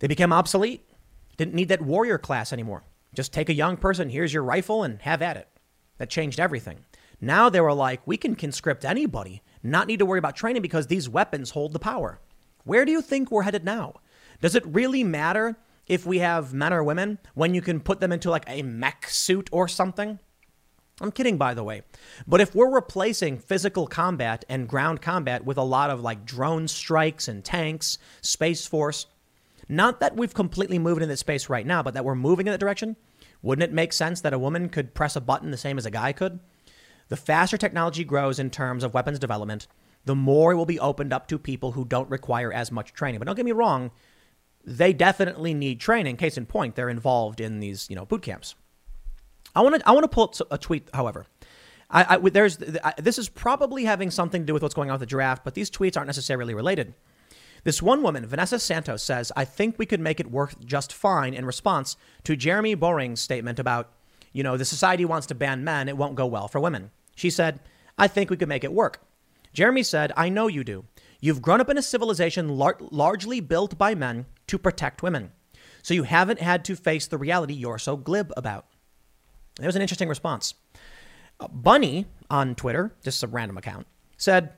[0.00, 0.88] They became obsolete.
[1.36, 2.82] Didn't need that warrior class anymore.
[3.14, 5.48] Just take a young person, here's your rifle, and have at it.
[6.02, 6.80] That changed everything.
[7.20, 10.88] Now they were like, we can conscript anybody, not need to worry about training because
[10.88, 12.18] these weapons hold the power.
[12.64, 14.00] Where do you think we're headed now?
[14.40, 18.10] Does it really matter if we have men or women when you can put them
[18.10, 20.18] into like a mech suit or something?
[21.00, 21.82] I'm kidding, by the way.
[22.26, 26.66] But if we're replacing physical combat and ground combat with a lot of like drone
[26.66, 29.06] strikes and tanks, Space Force,
[29.68, 32.58] not that we've completely moved into space right now, but that we're moving in that
[32.58, 32.96] direction,
[33.42, 35.90] wouldn't it make sense that a woman could press a button the same as a
[35.90, 36.40] guy could?
[37.08, 39.66] The faster technology grows in terms of weapons development,
[40.04, 43.18] the more it will be opened up to people who don't require as much training.
[43.18, 43.90] But don't get me wrong,
[44.64, 46.16] they definitely need training.
[46.16, 48.54] Case in point, they're involved in these, you know, boot camps.
[49.54, 51.26] I want to I want to pull a tweet, however.
[51.90, 54.94] I, I there's I, this is probably having something to do with what's going on
[54.94, 56.94] with the draft, but these tweets aren't necessarily related.
[57.64, 61.34] This one woman, Vanessa Santos, says, I think we could make it work just fine
[61.34, 63.90] in response to Jeremy Boring's statement about,
[64.32, 66.90] you know, the society wants to ban men, it won't go well for women.
[67.14, 67.60] She said,
[67.96, 69.06] I think we could make it work.
[69.52, 70.84] Jeremy said, I know you do.
[71.20, 75.30] You've grown up in a civilization lar- largely built by men to protect women.
[75.82, 78.66] So you haven't had to face the reality you're so glib about.
[79.56, 80.54] There's an interesting response.
[81.38, 84.54] Uh, Bunny on Twitter, just a random account, said,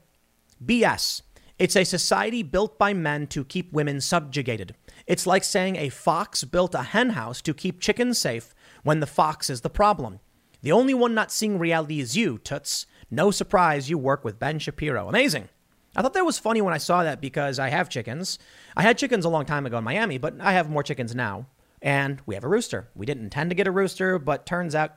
[0.64, 1.22] BS.
[1.56, 4.74] It's a society built by men to keep women subjugated.
[5.06, 9.48] It's like saying a fox built a henhouse to keep chickens safe when the fox
[9.48, 10.18] is the problem.
[10.62, 12.86] The only one not seeing reality is you, Toots.
[13.08, 15.08] No surprise you work with Ben Shapiro.
[15.08, 15.48] Amazing.
[15.94, 18.40] I thought that was funny when I saw that because I have chickens.
[18.76, 21.46] I had chickens a long time ago in Miami, but I have more chickens now.
[21.80, 22.88] And we have a rooster.
[22.96, 24.96] We didn't intend to get a rooster, but turns out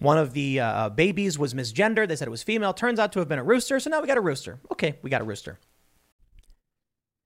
[0.00, 2.08] one of the uh, babies was misgendered.
[2.08, 2.74] They said it was female.
[2.74, 3.80] Turns out to have been a rooster.
[3.80, 4.58] So now we got a rooster.
[4.70, 5.58] Okay, we got a rooster.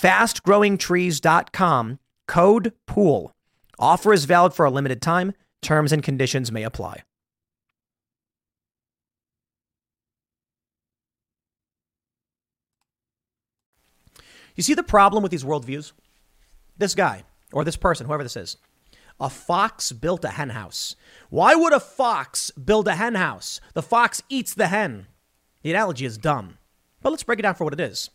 [0.00, 3.32] Fastgrowingtrees.com, code POOL.
[3.78, 5.34] Offer is valid for a limited time.
[5.60, 7.02] Terms and conditions may apply.
[14.56, 15.92] You see the problem with these worldviews?
[16.78, 18.56] This guy, or this person, whoever this is,
[19.18, 20.96] a fox built a hen house.
[21.28, 23.60] Why would a fox build a hen house?
[23.74, 25.08] The fox eats the hen.
[25.62, 26.56] The analogy is dumb,
[27.02, 28.08] but let's break it down for what it is.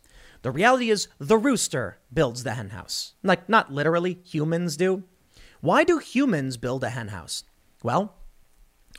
[0.45, 3.15] The reality is the rooster builds the hen house.
[3.23, 5.01] Like, not literally, humans do.
[5.59, 7.45] Why do humans build a hen house?
[7.81, 8.13] Well,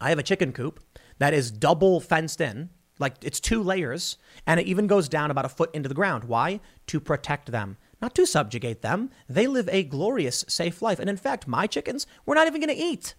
[0.00, 0.80] I have a chicken coop
[1.18, 5.44] that is double fenced in like it's two layers, and it even goes down about
[5.44, 6.24] a foot into the ground.
[6.24, 6.58] Why?
[6.88, 9.10] To protect them, not to subjugate them.
[9.28, 10.98] They live a glorious, safe life.
[10.98, 13.14] And in fact, my chickens, we're not even going to eat.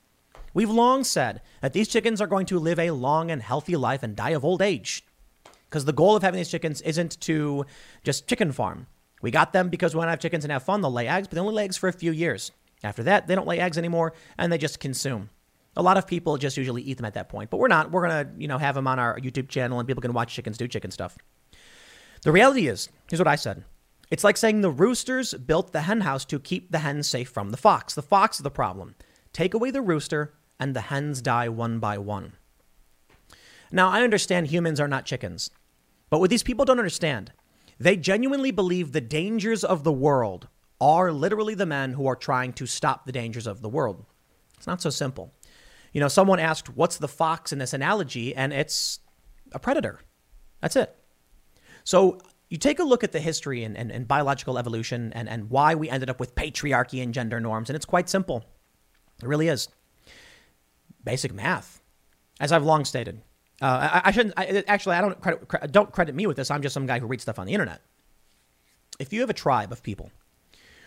[0.54, 4.04] We've long said that these chickens are going to live a long and healthy life
[4.04, 5.06] and die of old age.
[5.70, 7.66] Because the goal of having these chickens isn't to
[8.04, 8.88] just chicken farm.
[9.22, 10.82] We got them because we want to have chickens and have fun.
[10.82, 12.52] They'll lay eggs, but they only lay eggs for a few years.
[12.84, 15.30] After that, they don't lay eggs anymore and they just consume.
[15.76, 17.92] A lot of people just usually eat them at that point, but we're not.
[17.92, 20.58] We're gonna, you know, have them on our YouTube channel and people can watch chickens
[20.58, 21.18] do chicken stuff.
[22.24, 23.64] The reality is, here's what I said.
[24.10, 27.52] It's like saying the roosters built the hen house to keep the hens safe from
[27.52, 27.94] the fox.
[27.94, 28.96] The fox is the problem.
[29.34, 32.34] Take away the rooster, and the hens die one by one.
[33.72, 35.50] Now, I understand humans are not chickens,
[36.10, 37.32] but what these people don't understand,
[37.80, 40.48] they genuinely believe the dangers of the world
[40.80, 44.06] are literally the men who are trying to stop the dangers of the world.
[44.58, 45.34] It's not so simple.
[45.94, 48.36] You know, someone asked, what's the fox in this analogy?
[48.36, 49.00] And it's
[49.52, 50.00] a predator.
[50.62, 50.96] That's it.
[51.84, 55.50] So you take a look at the history and, and, and, biological evolution and, and
[55.50, 58.46] why we ended up with patriarchy and gender norms, and it's quite simple.
[59.22, 59.70] It really is.
[61.04, 61.82] Basic math,
[62.40, 63.22] as I've long stated.
[63.62, 64.96] Uh, I, I, shouldn't I, actually.
[64.96, 66.52] I don't credit, don't credit me with this.
[66.52, 67.82] I'm just some guy who reads stuff on the internet.
[69.00, 70.12] If you have a tribe of people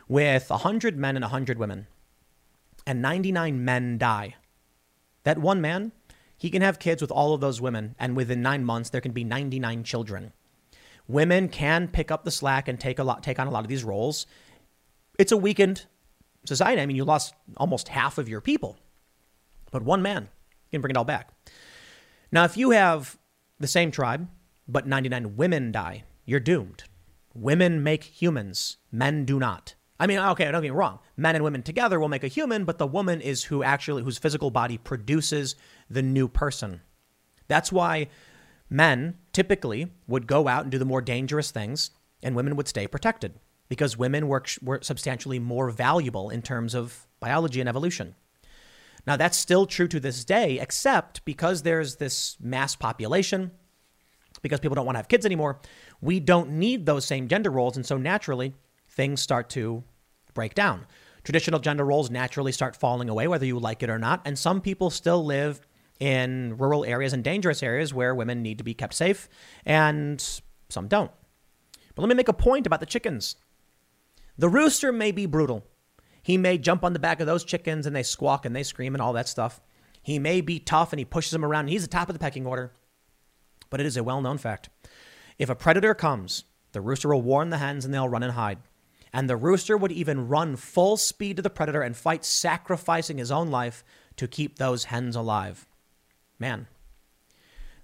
[0.09, 1.87] with hundred men and hundred women,
[2.87, 4.37] and 99 men die
[5.25, 5.93] that one man,
[6.37, 9.13] he can have kids with all of those women, and within nine months, there can
[9.13, 10.33] be 99 children.
[11.07, 13.69] Women can pick up the slack and take a lot, take on a lot of
[13.69, 14.27] these roles.
[15.19, 15.87] It's a weakened
[16.47, 16.81] society.
[16.81, 18.79] I mean, you lost almost half of your people,
[19.71, 20.29] but one man
[20.71, 21.31] can bring it all back.
[22.33, 23.19] Now, if you have
[23.59, 24.29] the same tribe,
[24.69, 26.85] but 99 women die, you're doomed.
[27.35, 29.75] Women make humans, men do not.
[29.99, 31.01] I mean, okay, I don't get me wrong.
[31.17, 34.17] Men and women together will make a human, but the woman is who actually, whose
[34.17, 35.57] physical body produces
[35.91, 36.81] the new person.
[37.49, 38.09] That's why
[38.71, 41.91] men typically would go out and do the more dangerous things,
[42.23, 43.35] and women would stay protected
[43.69, 48.15] because women were, were substantially more valuable in terms of biology and evolution.
[49.07, 53.51] Now, that's still true to this day, except because there's this mass population,
[54.43, 55.61] because people don't want to have kids anymore,
[56.01, 57.77] we don't need those same gender roles.
[57.77, 58.55] And so naturally,
[58.89, 59.85] things start to
[60.35, 60.87] break down.
[61.25, 64.23] Traditional gender roles naturally start falling away, whether you like it or not.
[64.25, 65.61] And some people still live
[65.99, 69.29] in rural areas and dangerous areas where women need to be kept safe,
[69.67, 71.11] and some don't.
[71.95, 73.37] But let me make a point about the chickens.
[74.39, 75.67] The rooster may be brutal.
[76.23, 78.95] He may jump on the back of those chickens and they squawk and they scream
[78.95, 79.61] and all that stuff.
[80.03, 81.61] He may be tough and he pushes them around.
[81.61, 82.73] And he's the top of the pecking order.
[83.69, 84.69] But it is a well known fact.
[85.39, 88.59] If a predator comes, the rooster will warn the hens and they'll run and hide
[89.13, 93.31] and the rooster would even run full speed to the predator and fight, sacrificing his
[93.31, 93.85] own life
[94.17, 95.67] to keep those hens alive.
[96.39, 96.67] Man.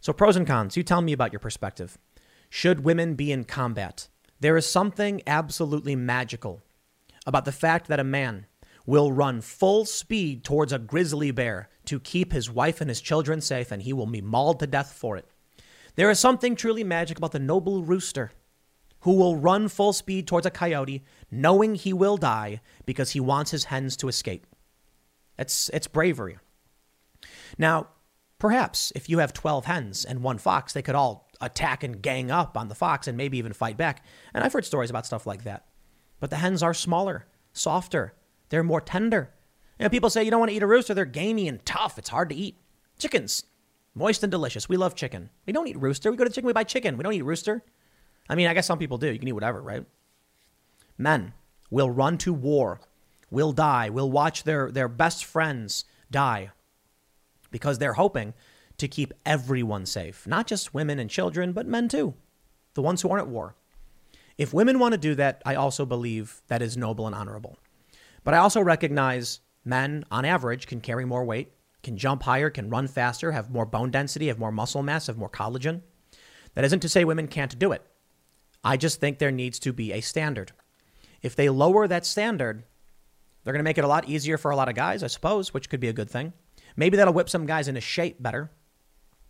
[0.00, 1.98] So, pros and cons, you tell me about your perspective.
[2.48, 4.08] Should women be in combat?
[4.38, 6.62] There is something absolutely magical
[7.26, 8.46] about the fact that a man
[8.86, 13.40] will run full speed towards a grizzly bear to keep his wife and his children
[13.40, 15.28] safe, and he will be mauled to death for it.
[15.96, 18.30] There is something truly magic about the noble rooster
[19.00, 23.50] who will run full speed towards a coyote, knowing he will die because he wants
[23.50, 24.46] his hens to escape.
[25.38, 26.38] It's, it's bravery.
[27.58, 27.88] Now,
[28.38, 32.30] perhaps if you have 12 hens and one fox, they could all attack and gang
[32.30, 34.04] up on the fox and maybe even fight back.
[34.34, 35.65] And I've heard stories about stuff like that.
[36.20, 38.14] But the hens are smaller, softer,
[38.48, 39.30] they're more tender.
[39.78, 41.98] You know, people say you don't want to eat a rooster, they're gamey and tough.
[41.98, 42.56] It's hard to eat.
[42.98, 43.44] Chickens,
[43.94, 44.68] moist and delicious.
[44.68, 45.28] We love chicken.
[45.46, 46.10] We don't eat rooster.
[46.10, 46.96] We go to chicken, we buy chicken.
[46.96, 47.62] We don't eat rooster.
[48.28, 49.12] I mean, I guess some people do.
[49.12, 49.84] You can eat whatever, right?
[50.96, 51.34] Men
[51.70, 52.80] will run to war,
[53.30, 56.50] will die, will watch their, their best friends die
[57.50, 58.32] because they're hoping
[58.78, 62.14] to keep everyone safe, not just women and children, but men too.
[62.76, 63.56] the ones who aren't at war.
[64.38, 67.58] If women want to do that, I also believe that is noble and honorable.
[68.22, 72.68] But I also recognize men, on average, can carry more weight, can jump higher, can
[72.68, 75.82] run faster, have more bone density, have more muscle mass, have more collagen.
[76.54, 77.82] That isn't to say women can't do it.
[78.64, 80.52] I just think there needs to be a standard.
[81.22, 82.64] If they lower that standard,
[83.42, 85.54] they're going to make it a lot easier for a lot of guys, I suppose,
[85.54, 86.32] which could be a good thing.
[86.76, 88.50] Maybe that'll whip some guys into shape better.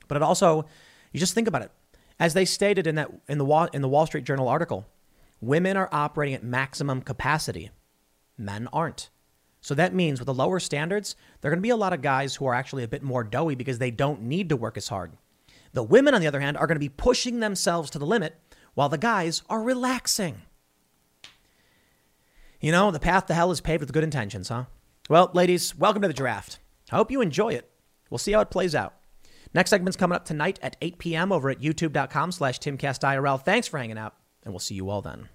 [0.09, 0.65] But it also,
[1.13, 1.71] you just think about it.
[2.19, 4.87] As they stated in that in the Wall, in the Wall Street Journal article,
[5.41, 7.70] women are operating at maximum capacity.
[8.39, 9.11] Men aren't.
[9.61, 12.03] So that means with the lower standards, there are going to be a lot of
[12.03, 14.89] guys who are actually a bit more doughy because they don't need to work as
[14.89, 15.12] hard.
[15.72, 18.39] The women, on the other hand, are going to be pushing themselves to the limit
[18.74, 20.43] while the guys are relaxing.
[22.61, 24.64] You know, the path to hell is paved with good intentions, huh?
[25.11, 26.59] Well, ladies, welcome to the draft.
[26.91, 27.70] I hope you enjoy it.
[28.11, 28.95] We'll see how it plays out.
[29.55, 31.32] Next segment's coming up tonight at 8 p.m.
[31.32, 33.43] over at youtube.com slash timcastirl.
[33.43, 34.14] Thanks for hanging out,
[34.47, 35.29] and we'll see you all then.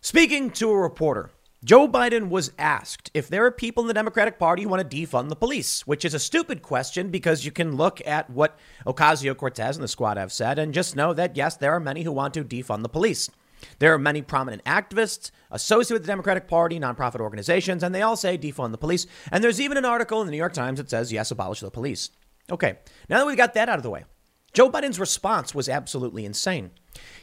[0.00, 1.30] Speaking to a reporter,
[1.64, 4.96] Joe Biden was asked if there are people in the Democratic Party who want to
[4.96, 9.36] defund the police, which is a stupid question because you can look at what Ocasio
[9.36, 12.12] Cortez and the squad have said and just know that, yes, there are many who
[12.12, 13.30] want to defund the police.
[13.78, 18.16] There are many prominent activists associated with the Democratic Party, nonprofit organizations, and they all
[18.16, 19.06] say defund the police.
[19.32, 21.70] And there's even an article in the New York Times that says, yes, abolish the
[21.70, 22.10] police.
[22.50, 22.78] Okay,
[23.08, 24.04] now that we've got that out of the way,
[24.52, 26.70] Joe Biden's response was absolutely insane.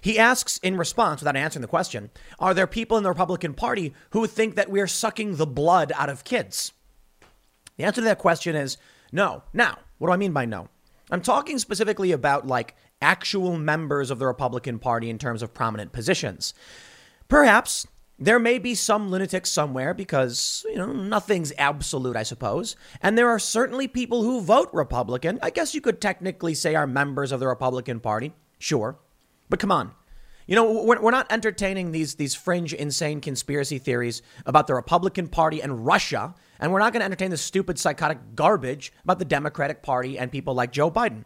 [0.01, 3.93] He asks in response, without answering the question, are there people in the Republican Party
[4.11, 6.71] who think that we're sucking the blood out of kids?
[7.78, 8.78] The answer to that question is
[9.11, 9.43] no.
[9.53, 10.69] Now, what do I mean by no?
[11.11, 15.91] I'm talking specifically about like actual members of the Republican Party in terms of prominent
[15.91, 16.53] positions.
[17.28, 17.86] Perhaps
[18.18, 22.76] there may be some lunatics somewhere because, you know, nothing's absolute, I suppose.
[23.01, 25.38] And there are certainly people who vote Republican.
[25.41, 28.34] I guess you could technically say are members of the Republican Party.
[28.57, 28.97] Sure.
[29.49, 29.91] But come on.
[30.47, 35.28] You know, we're, we're not entertaining these, these fringe, insane conspiracy theories about the Republican
[35.28, 36.36] Party and Russia.
[36.59, 40.32] And we're not going to entertain this stupid, psychotic garbage about the Democratic Party and
[40.32, 41.26] people like Joe Biden.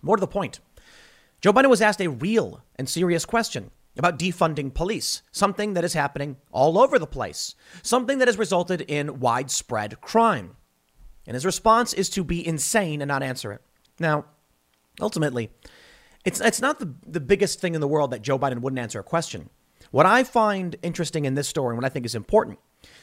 [0.00, 0.60] More to the point,
[1.40, 5.94] Joe Biden was asked a real and serious question about defunding police, something that is
[5.94, 10.56] happening all over the place, something that has resulted in widespread crime.
[11.26, 13.62] And his response is to be insane and not answer it.
[13.98, 14.26] Now,
[15.00, 15.50] ultimately,
[16.24, 19.00] it's, it's not the, the biggest thing in the world that Joe Biden wouldn't answer
[19.00, 19.50] a question.
[19.90, 22.58] What I find interesting in this story and what I think is important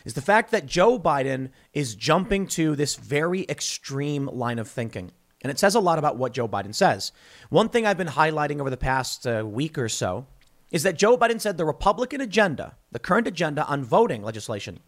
[0.06, 5.12] is the fact that Joe Biden is jumping to this very extreme line of thinking.
[5.42, 7.12] And it says a lot about what Joe Biden says.
[7.50, 10.26] One thing I've been highlighting over the past uh, week or so
[10.74, 14.80] is that Joe Biden said the Republican agenda, the current agenda on voting legislation,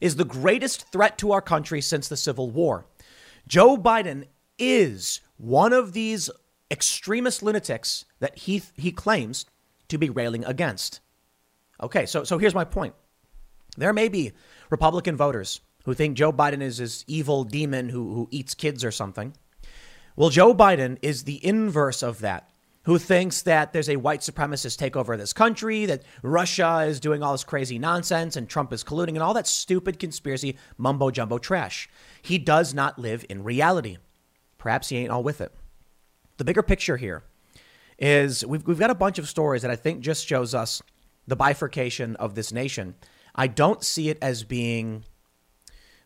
[0.00, 2.86] is the greatest threat to our country since the Civil War.
[3.46, 4.26] Joe Biden
[4.56, 6.30] is one of these
[6.70, 9.44] extremist lunatics that he, he claims
[9.88, 11.00] to be railing against.
[11.82, 12.94] Okay, so, so here's my point.
[13.76, 14.32] There may be
[14.70, 18.92] Republican voters who think Joe Biden is this evil demon who, who eats kids or
[18.92, 19.34] something.
[20.14, 22.48] Well, Joe Biden is the inverse of that,
[22.84, 27.22] who thinks that there's a white supremacist takeover of this country, that Russia is doing
[27.22, 31.38] all this crazy nonsense and Trump is colluding and all that stupid conspiracy mumbo jumbo
[31.38, 31.88] trash.
[32.20, 33.98] He does not live in reality.
[34.58, 35.52] Perhaps he ain't all with it.
[36.38, 37.22] The bigger picture here
[37.98, 40.82] is we've, we've got a bunch of stories that I think just shows us
[41.26, 42.96] the bifurcation of this nation.
[43.34, 45.04] I don't see it as being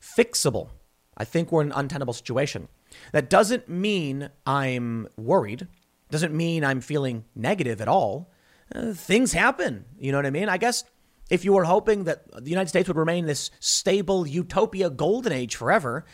[0.01, 0.68] fixable.
[1.16, 2.68] I think we're in an untenable situation.
[3.12, 5.68] That doesn't mean I'm worried.
[6.11, 8.33] Doesn't mean I'm feeling negative at all.
[8.75, 9.85] Uh, things happen.
[9.99, 10.49] You know what I mean?
[10.49, 10.85] I guess
[11.31, 15.57] if you were hoping that the United States would remain this stable utopia golden age
[15.57, 16.05] forever,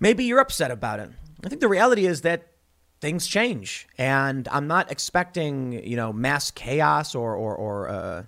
[0.00, 1.10] maybe you're upset about it.
[1.44, 2.48] I think the reality is that
[3.00, 8.22] things change, and I'm not expecting you know mass chaos or or, or uh,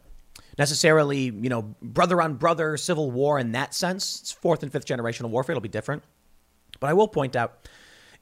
[0.58, 4.20] necessarily you know brother on brother civil war in that sense.
[4.20, 6.04] It's fourth and fifth generational warfare; it'll be different.
[6.80, 7.68] But I will point out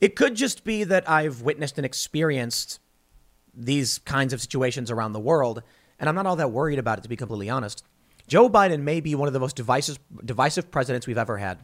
[0.00, 2.80] it could just be that I've witnessed and experienced
[3.54, 5.62] these kinds of situations around the world,
[5.98, 7.82] and I'm not all that worried about it, to be completely honest.
[8.28, 11.60] Joe Biden may be one of the most divisive, divisive presidents we've ever had.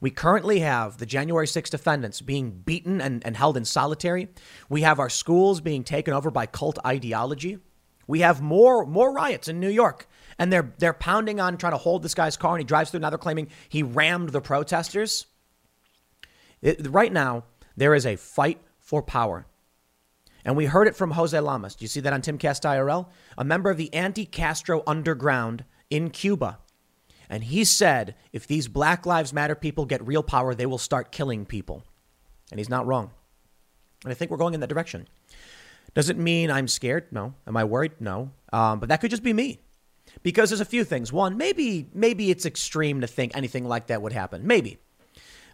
[0.00, 4.28] We currently have the January 6th defendants being beaten and, and held in solitary.
[4.68, 7.58] We have our schools being taken over by cult ideology.
[8.06, 10.06] We have more more riots in New York,
[10.38, 13.00] and they're they're pounding on trying to hold this guy's car, and he drives through.
[13.00, 15.26] Now they're claiming he rammed the protesters.
[16.62, 17.44] It, right now,
[17.76, 19.46] there is a fight for power.
[20.44, 21.74] And we heard it from Jose Lamas.
[21.74, 23.08] Do you see that on Timcast IRL?
[23.36, 26.58] A member of the anti Castro underground in Cuba.
[27.28, 31.10] And he said if these Black Lives Matter people get real power, they will start
[31.10, 31.82] killing people.
[32.50, 33.10] And he's not wrong.
[34.04, 35.08] And I think we're going in that direction.
[35.94, 37.06] Does it mean I'm scared?
[37.10, 37.34] No.
[37.46, 37.92] Am I worried?
[37.98, 38.30] No.
[38.52, 39.58] Um, but that could just be me.
[40.22, 41.12] Because there's a few things.
[41.12, 44.46] One, maybe maybe it's extreme to think anything like that would happen.
[44.46, 44.78] Maybe.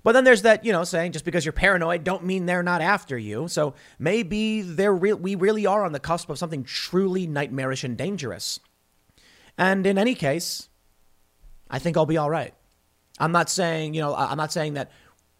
[0.02, 2.80] But then there's that, you know, saying just because you're paranoid don't mean they're not
[2.80, 3.48] after you.
[3.48, 7.96] So maybe they're re- we really are on the cusp of something truly nightmarish and
[7.96, 8.60] dangerous.
[9.56, 10.68] And in any case,
[11.70, 12.54] I think I'll be all right.
[13.18, 14.90] I'm not saying, you know, I'm not saying that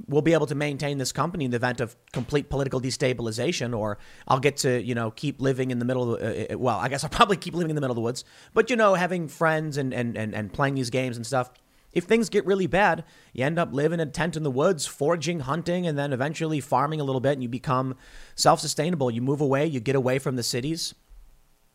[0.07, 3.99] we'll be able to maintain this company in the event of complete political destabilization, or
[4.27, 6.89] I'll get to, you know, keep living in the middle of, uh, uh, well, I
[6.89, 9.29] guess I'll probably keep living in the middle of the woods, but, you know, having
[9.29, 11.51] friends and, and, and, and playing these games and stuff.
[11.93, 14.87] If things get really bad, you end up living in a tent in the woods,
[14.87, 17.97] foraging, hunting, and then eventually farming a little bit, and you become
[18.35, 19.11] self sustainable.
[19.11, 20.95] You move away, you get away from the cities.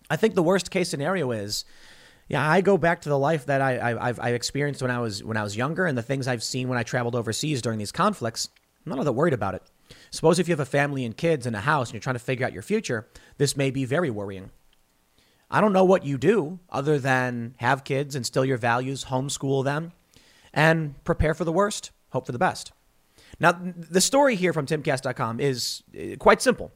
[0.10, 1.66] I think the worst case scenario is
[2.30, 5.00] yeah, I go back to the life that I, I, I've, I experienced when I
[5.00, 7.80] was when I was younger, and the things I've seen when I traveled overseas during
[7.80, 8.50] these conflicts.
[8.86, 9.64] I'm not all that worried about it.
[10.12, 12.20] Suppose if you have a family and kids and a house and you're trying to
[12.20, 13.08] figure out your future,
[13.38, 14.52] this may be very worrying.
[15.50, 19.94] I don't know what you do other than have kids, instill your values, homeschool them,
[20.58, 22.74] and prepare for the worst, hope for the best.
[23.40, 26.72] Now, the story here from timcast.com is uh, quite simple.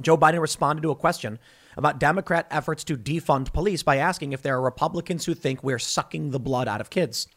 [0.00, 1.38] Joe Biden responded to a question
[1.76, 5.78] about Democrat efforts to defund police by asking if there are Republicans who think we're
[5.78, 7.28] sucking the blood out of kids.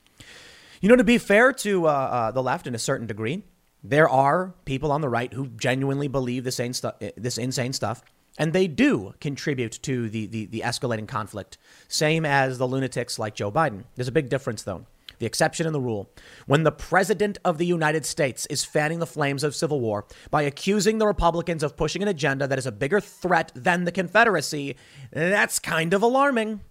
[0.79, 3.43] You know, to be fair to uh, uh, the left in a certain degree,
[3.83, 8.01] there are people on the right who genuinely believe this, stu- this insane stuff,
[8.37, 11.57] and they do contribute to the, the, the escalating conflict,
[11.89, 13.83] same as the lunatics like Joe Biden.
[13.95, 14.85] There's a big difference, though
[15.19, 16.11] the exception and the rule.
[16.45, 20.43] When the President of the United States is fanning the flames of civil war by
[20.43, 24.75] accusing the Republicans of pushing an agenda that is a bigger threat than the Confederacy,
[25.11, 26.61] that's kind of alarming.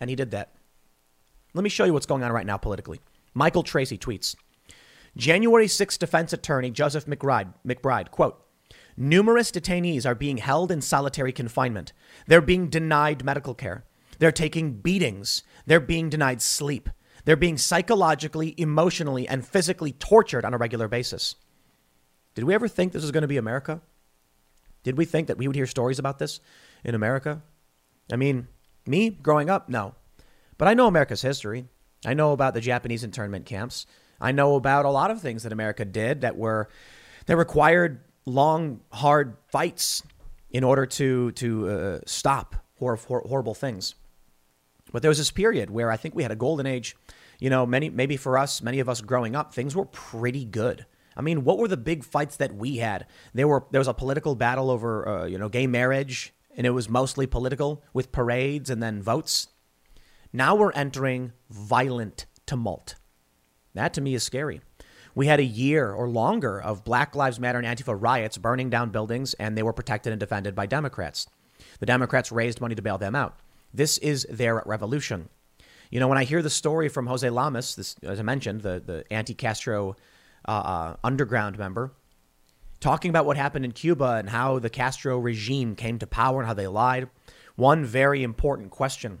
[0.00, 0.54] And he did that.
[1.54, 3.00] Let me show you what's going on right now politically.
[3.34, 4.36] Michael Tracey tweets
[5.16, 8.44] January 6th defense attorney Joseph McBride, McBride, quote,
[8.96, 11.92] Numerous detainees are being held in solitary confinement.
[12.26, 13.84] They're being denied medical care.
[14.18, 15.44] They're taking beatings.
[15.66, 16.90] They're being denied sleep.
[17.28, 21.34] They're being psychologically, emotionally, and physically tortured on a regular basis.
[22.34, 23.82] Did we ever think this was going to be America?
[24.82, 26.40] Did we think that we would hear stories about this
[26.84, 27.42] in America?
[28.10, 28.48] I mean,
[28.86, 29.94] me growing up, no.
[30.56, 31.66] But I know America's history.
[32.02, 33.84] I know about the Japanese internment camps.
[34.18, 36.70] I know about a lot of things that America did that were
[37.26, 40.02] that required long, hard fights
[40.48, 43.96] in order to to uh, stop hor- hor- horrible things.
[44.92, 46.96] But there was this period where I think we had a golden age
[47.38, 50.86] you know, many maybe for us, many of us growing up, things were pretty good.
[51.16, 53.06] I mean, what were the big fights that we had?
[53.34, 56.70] There were there was a political battle over uh, you know gay marriage, and it
[56.70, 59.48] was mostly political with parades and then votes.
[60.32, 62.96] Now we're entering violent tumult.
[63.74, 64.60] That to me is scary.
[65.14, 68.90] We had a year or longer of Black Lives Matter and Antifa riots burning down
[68.90, 71.26] buildings, and they were protected and defended by Democrats.
[71.80, 73.38] The Democrats raised money to bail them out.
[73.74, 75.28] This is their revolution.
[75.90, 78.82] You know, when I hear the story from Jose Lamas, this, as I mentioned, the,
[78.84, 79.96] the anti Castro
[80.46, 81.92] uh, uh, underground member,
[82.80, 86.46] talking about what happened in Cuba and how the Castro regime came to power and
[86.46, 87.08] how they lied,
[87.56, 89.20] one very important question,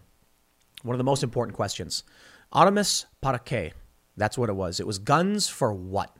[0.82, 2.04] one of the most important questions
[2.52, 3.72] Armas para qué?
[4.16, 4.80] That's what it was.
[4.80, 6.16] It was guns for what?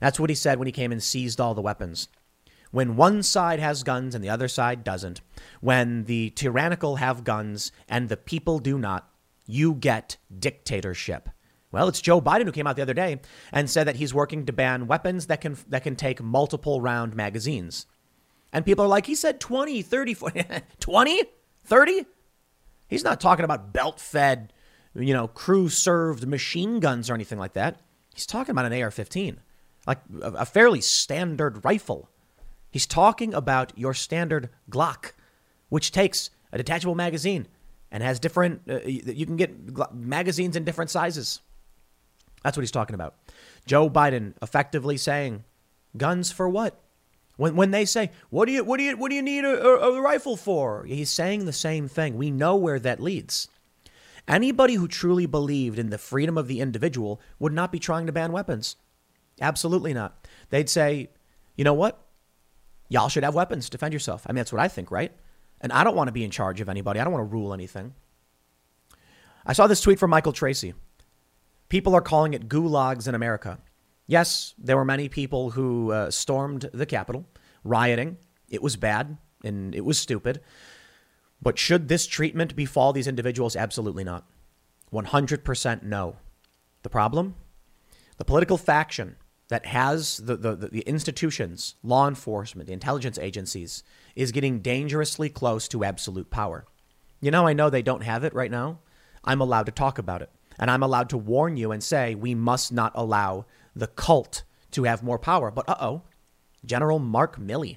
[0.00, 2.08] That's what he said when he came and seized all the weapons.
[2.70, 5.20] When one side has guns and the other side doesn't,
[5.60, 9.08] when the tyrannical have guns and the people do not,
[9.46, 11.28] you get dictatorship.
[11.72, 13.20] Well, it's Joe Biden who came out the other day
[13.52, 17.14] and said that he's working to ban weapons that can that can take multiple round
[17.14, 17.86] magazines.
[18.52, 20.44] And people are like, he said 20, 30, 40,
[20.80, 21.22] 20,
[21.64, 22.06] 30?
[22.88, 24.52] He's not talking about belt fed,
[24.94, 27.80] you know, crew served machine guns or anything like that.
[28.14, 29.40] He's talking about an AR 15,
[29.86, 32.08] like a fairly standard rifle.
[32.70, 35.12] He's talking about your standard Glock,
[35.68, 37.48] which takes a detachable magazine,
[37.90, 39.52] and has different, uh, you can get
[39.94, 41.40] magazines in different sizes.
[42.42, 43.14] That's what he's talking about.
[43.66, 45.44] Joe Biden effectively saying,
[45.96, 46.80] guns for what?
[47.36, 49.62] When, when they say, what do you, what do you, what do you need a,
[49.62, 50.84] a, a rifle for?
[50.84, 52.16] He's saying the same thing.
[52.16, 53.48] We know where that leads.
[54.28, 58.12] Anybody who truly believed in the freedom of the individual would not be trying to
[58.12, 58.76] ban weapons.
[59.40, 60.26] Absolutely not.
[60.50, 61.10] They'd say,
[61.56, 62.02] you know what?
[62.88, 63.68] Y'all should have weapons.
[63.68, 64.24] Defend yourself.
[64.26, 65.12] I mean, that's what I think, right?
[65.60, 67.00] And I don't want to be in charge of anybody.
[67.00, 67.94] I don't want to rule anything.
[69.44, 70.74] I saw this tweet from Michael Tracey.
[71.68, 73.58] People are calling it gulags in America.
[74.06, 77.26] Yes, there were many people who uh, stormed the Capitol,
[77.64, 78.18] rioting.
[78.48, 80.40] It was bad and it was stupid.
[81.42, 83.56] But should this treatment befall these individuals?
[83.56, 84.24] Absolutely not.
[84.92, 86.16] 100% no.
[86.82, 87.34] The problem?
[88.18, 89.16] The political faction
[89.48, 93.82] that has the, the, the institutions, law enforcement, the intelligence agencies,
[94.14, 96.64] is getting dangerously close to absolute power.
[97.20, 98.80] You know, I know they don't have it right now.
[99.24, 100.30] I'm allowed to talk about it.
[100.58, 104.42] And I'm allowed to warn you and say we must not allow the cult
[104.72, 105.50] to have more power.
[105.50, 106.02] But uh oh,
[106.64, 107.76] General Mark Milley,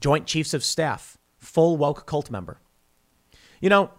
[0.00, 2.60] Joint Chiefs of Staff, full woke cult member.
[3.60, 3.90] You know,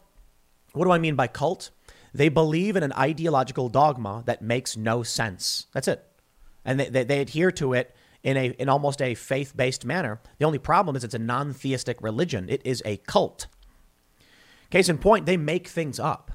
[0.73, 1.71] what do I mean by cult?
[2.13, 5.67] They believe in an ideological dogma that makes no sense.
[5.73, 6.05] That's it.
[6.65, 10.19] And they, they, they adhere to it in, a, in almost a faith based manner.
[10.39, 13.47] The only problem is it's a non theistic religion, it is a cult.
[14.71, 16.31] Case in point, they make things up.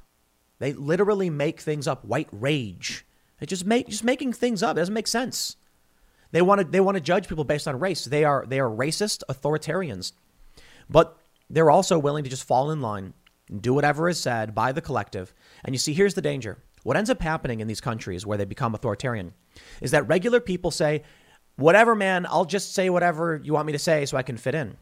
[0.61, 2.05] They literally make things up.
[2.05, 3.05] White rage.
[3.41, 4.77] They just make just making things up.
[4.77, 5.57] It doesn't make sense.
[6.33, 8.05] They want to they want to judge people based on race.
[8.05, 10.13] They are they are racist authoritarians.
[10.89, 11.17] But
[11.49, 13.15] they're also willing to just fall in line
[13.49, 15.35] and do whatever is said by the collective.
[15.65, 16.59] And you see, here's the danger.
[16.83, 19.35] What ends up happening in these countries where they become authoritarian
[19.81, 21.03] is that regular people say,
[21.57, 24.55] whatever, man, I'll just say whatever you want me to say so I can fit
[24.55, 24.77] in.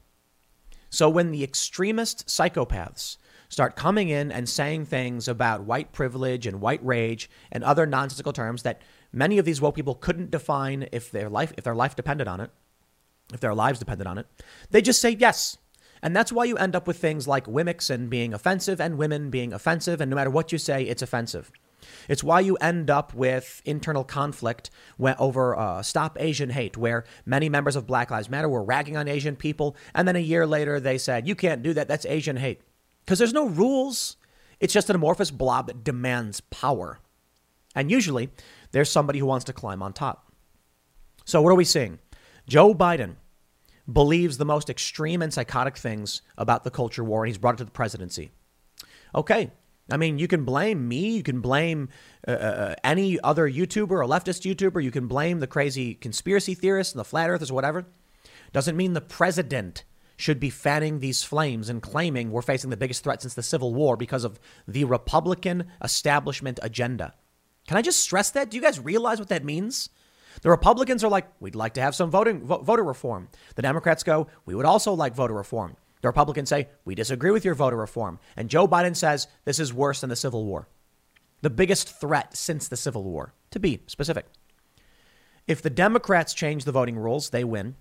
[0.91, 3.17] So when the extremist psychopaths
[3.49, 8.33] start coming in and saying things about white privilege and white rage and other nonsensical
[8.33, 11.97] terms that many of these woke people couldn't define if their life if their life
[11.97, 12.51] depended on it,
[13.33, 14.27] if their lives depended on it.
[14.71, 15.57] They just say yes.
[16.03, 19.53] And that's why you end up with things like Wimixon being offensive and women being
[19.53, 21.51] offensive, and no matter what you say, it's offensive.
[22.09, 24.71] It's why you end up with internal conflict
[25.01, 29.09] over uh, Stop Asian Hate, where many members of Black Lives Matter were ragging on
[29.09, 32.37] Asian people, and then a year later they said, You can't do that, that's Asian
[32.37, 32.61] hate.
[33.05, 34.17] Because there's no rules.
[34.61, 36.99] It's just an amorphous blob that demands power.
[37.75, 38.31] And usually,
[38.73, 40.33] there's somebody who wants to climb on top.
[41.25, 41.99] So, what are we seeing?
[42.47, 43.17] Joe Biden
[43.91, 47.59] believes the most extreme and psychotic things about the culture war, and he's brought it
[47.59, 48.31] to the presidency.
[49.15, 49.51] Okay.
[49.91, 51.17] I mean, you can blame me.
[51.17, 51.89] You can blame
[52.27, 54.83] uh, uh, uh any other YouTuber or leftist YouTuber.
[54.83, 57.87] You can blame the crazy conspiracy theorists and the flat earthers or whatever.
[58.53, 59.85] Doesn't mean the president
[60.17, 63.73] should be fanning these flames and claiming we're facing the biggest threat since the Civil
[63.73, 67.15] War because of the Republican establishment agenda.
[67.69, 68.51] Can I just stress that?
[68.51, 69.91] Do you guys realize what that means?
[70.43, 73.29] The Republicans are like, we'd like to have some voting, voter reform.
[73.55, 75.77] The Democrats go, we would also like voter reform.
[76.01, 78.19] The Republicans say, we disagree with your voter reform.
[78.37, 80.69] And Joe Biden says, this is worse than the Civil War.
[81.43, 84.27] The biggest threat since the Civil War, to be specific.
[85.47, 87.77] If the Democrats change the voting rules, they win.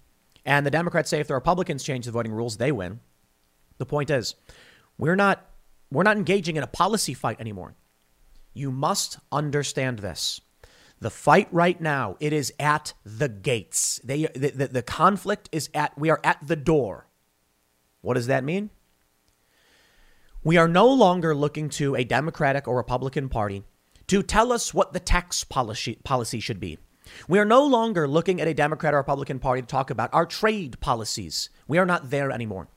[0.46, 3.02] And the Democrats say if the Republicans change the voting rules, they win.
[3.78, 4.36] The point is,
[4.98, 5.46] we're not
[5.92, 7.76] we're not engaging in a policy fight anymore.
[8.54, 10.42] You must understand this.
[11.00, 14.02] The fight right now, it is at the gates.
[14.04, 17.07] They, the, the, the conflict is at, we are at the door.
[18.08, 18.70] What does that mean?
[20.42, 23.66] We are no longer looking to a Democratic or Republican Party
[24.08, 26.78] to tell us what the tax policy, policy should be.
[27.28, 30.26] We are no longer looking at a Democrat or Republican Party to talk about our
[30.26, 31.50] trade policies.
[31.68, 32.70] We are not there anymore.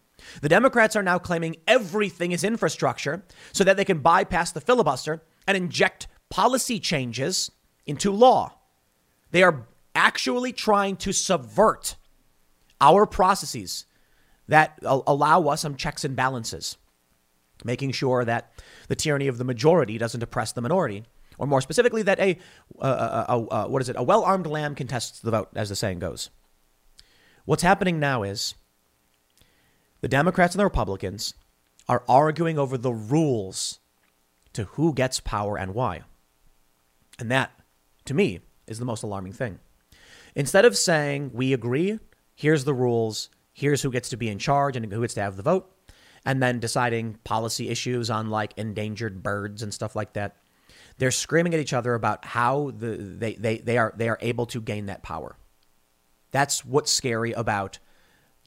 [0.42, 3.22] The Democrats are now claiming everything is infrastructure
[3.52, 7.52] so that they can bypass the filibuster and inject policy changes
[7.86, 8.58] into law.
[9.30, 11.94] They are actually trying to subvert
[12.80, 13.84] our processes
[14.50, 16.76] that allow us some checks and balances,
[17.64, 18.52] making sure that
[18.88, 21.04] the tyranny of the majority doesn't oppress the minority
[21.38, 22.36] or more specifically, that a,
[22.80, 23.96] uh, a, a, a what is it?
[23.96, 26.28] A well-armed lamb contests the vote, as the saying goes.
[27.46, 28.54] What's happening now is
[30.02, 31.32] the Democrats and the Republicans
[31.88, 33.78] are arguing over the rules
[34.52, 36.02] to who gets power and why.
[37.18, 37.52] And that,
[38.04, 39.60] to me, is the most alarming thing.
[40.34, 42.00] Instead of saying, we agree,
[42.34, 43.30] here's the rules,
[43.60, 45.70] here's who gets to be in charge and who gets to have the vote,
[46.24, 50.36] and then deciding policy issues on like endangered birds and stuff like that,
[50.98, 54.46] they're screaming at each other about how the, they, they, they, are, they are able
[54.46, 55.36] to gain that power.
[56.30, 57.78] That's what's scary about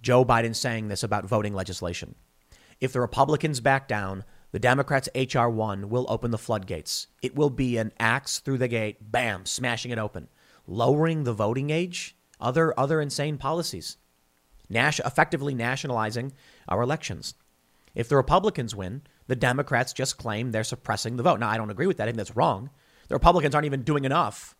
[0.01, 2.15] Joe Biden saying this about voting legislation.
[2.79, 5.49] If the Republicans back down, the Democrats' H.R.
[5.49, 7.07] 1 will open the floodgates.
[7.21, 10.27] It will be an axe through the gate, bam, smashing it open,
[10.67, 13.97] lowering the voting age, other, other insane policies,
[14.69, 16.33] Nas- effectively nationalizing
[16.67, 17.35] our elections.
[17.95, 21.39] If the Republicans win, the Democrats just claim they're suppressing the vote.
[21.39, 22.03] Now, I don't agree with that.
[22.03, 22.69] I think that's wrong.
[23.07, 24.55] The Republicans aren't even doing enough.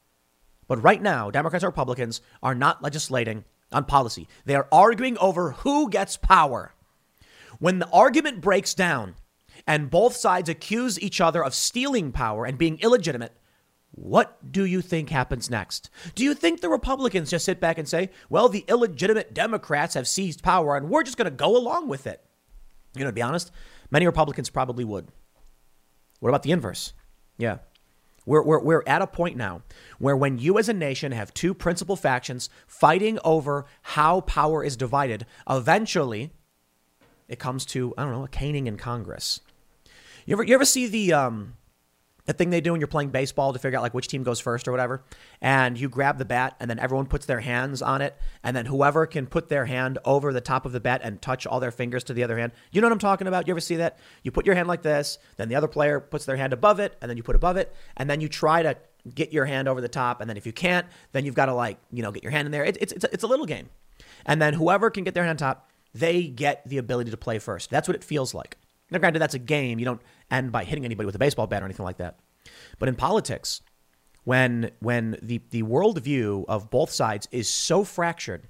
[0.68, 4.28] But right now, Democrats and Republicans are not legislating on policy.
[4.46, 6.74] They are arguing over who gets power.
[7.60, 9.16] When the argument breaks down
[9.66, 13.36] and both sides accuse each other of stealing power and being illegitimate,
[13.96, 15.90] what do you think happens next?
[16.16, 20.08] Do you think the Republicans just sit back and say, well, the illegitimate Democrats have
[20.08, 22.24] seized power and we're just going to go along with it?
[22.96, 23.52] You know, to be honest,
[23.94, 25.10] Many Republicans probably would.
[26.20, 26.94] What about the inverse?
[27.38, 27.60] Yeah.
[28.26, 29.62] We're, we're, we're at a point now
[30.00, 34.76] where when you as a nation have two principal factions fighting over how power is
[34.76, 36.32] divided, eventually
[37.28, 39.42] it comes to, I don't know, a caning in Congress.
[40.26, 41.54] You ever, you ever see the, um,
[42.26, 44.40] the thing they do when you're playing baseball to figure out like which team goes
[44.40, 45.04] first or whatever,
[45.42, 48.66] and you grab the bat and then everyone puts their hands on it, and then
[48.66, 51.72] whoever can put their hand over the top of the bat and touch all their
[51.72, 52.52] fingers to the other hand.
[52.72, 53.48] You know what I'm talking about?
[53.48, 54.00] You ever see that?
[54.24, 56.96] You put your hand like this, then the other player puts their hand above it,
[57.02, 58.78] and then you put above it, and then you try to
[59.14, 61.54] get your hand over the top, and then if you can't, then you've got to
[61.54, 62.64] like you know get your hand in there.
[62.64, 63.70] It, it's it's a, it's a little game,
[64.26, 67.40] and then whoever can get their hand on top, they get the ability to play
[67.40, 67.70] first.
[67.70, 68.58] That's what it feels like.
[68.94, 69.80] Now, granted, that's a game.
[69.80, 72.20] You don't end by hitting anybody with a baseball bat or anything like that.
[72.78, 73.62] But in politics,
[74.24, 78.48] when when the, the worldview of both sides is so fractured.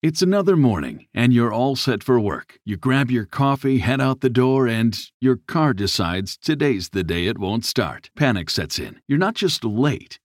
[0.00, 2.60] It's another morning, and you're all set for work.
[2.64, 7.26] You grab your coffee, head out the door, and your car decides today's the day
[7.26, 8.08] it won't start.
[8.14, 9.00] Panic sets in.
[9.08, 10.20] You're not just late,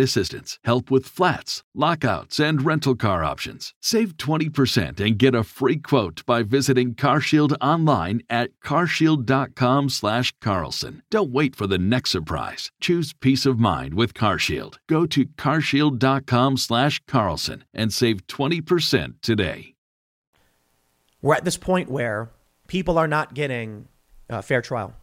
[0.00, 3.74] assistance, help with flats, lockouts, and rental car options.
[3.80, 11.02] Save 20% and get a free quote by visiting CarShield online at carshield.com/carlson.
[11.10, 12.70] Don't wait for the next surprise.
[12.80, 14.76] Choose peace of mind with CarShield.
[14.88, 19.74] Go to carshield.com/carlson and save 20% today.
[21.20, 22.30] We're at this point where
[22.66, 23.86] people are not getting
[24.28, 24.96] a fair trial.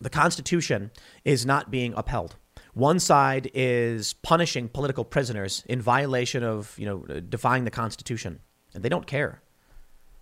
[0.00, 0.90] The Constitution
[1.24, 2.34] is not being upheld.
[2.76, 8.40] One side is punishing political prisoners in violation of, you know, defying the Constitution,
[8.74, 9.40] and they don't care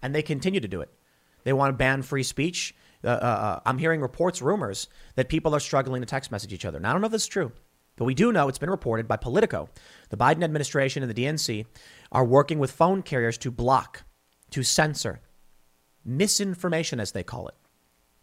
[0.04, 0.90] and they continue to do it.
[1.44, 2.74] They want to ban free speech.
[3.02, 6.66] Uh, uh, uh, I'm hearing reports, rumors that people are struggling to text message each
[6.66, 6.78] other.
[6.78, 7.52] Now, I don't know if this is true,
[7.96, 9.70] but we do know it's been reported by Politico.
[10.10, 11.64] The Biden administration and the DNC
[12.12, 14.04] are working with phone carriers to block,
[14.50, 15.20] to censor
[16.04, 17.54] misinformation, as they call it,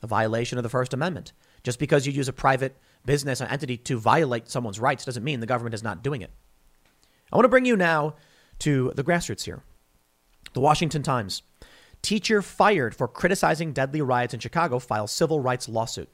[0.04, 1.34] a violation of the First Amendment.
[1.64, 5.40] Just because you use a private business or entity to violate someone's rights doesn't mean
[5.40, 6.32] the government is not doing it.
[7.32, 8.16] I want to bring you now
[8.60, 9.64] to the grassroots here.
[10.54, 11.44] The Washington Times
[12.02, 16.10] Teacher fired for criticizing deadly riots in Chicago files civil rights lawsuit.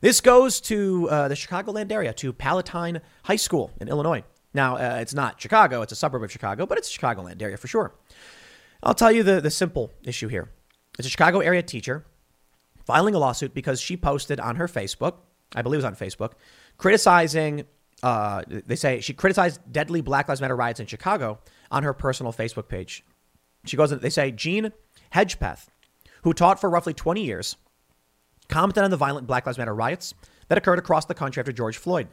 [0.00, 4.24] This goes to uh, the Chicagoland area, to Palatine High School in Illinois.
[4.54, 7.68] Now, uh, it's not Chicago, it's a suburb of Chicago, but it's Chicagoland area for
[7.68, 7.94] sure.
[8.82, 10.50] I'll tell you the, the simple issue here.
[10.98, 12.06] It's a Chicago area teacher
[12.86, 15.16] filing a lawsuit because she posted on her Facebook,
[15.54, 16.32] I believe it was on Facebook,
[16.78, 17.64] criticizing,
[18.02, 21.38] uh, they say she criticized deadly Black Lives Matter riots in Chicago
[21.70, 23.04] on her personal Facebook page.
[23.64, 24.72] She goes, they say, Jean
[25.14, 25.66] Hedgepeth,
[26.22, 27.56] who taught for roughly 20 years,
[28.48, 30.14] commented on the violent Black Lives Matter riots
[30.48, 32.08] that occurred across the country after George Floyd.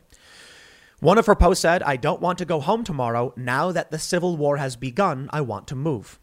[0.99, 3.31] One of her posts said, I don't want to go home tomorrow.
[3.35, 6.19] Now that the Civil War has begun, I want to move.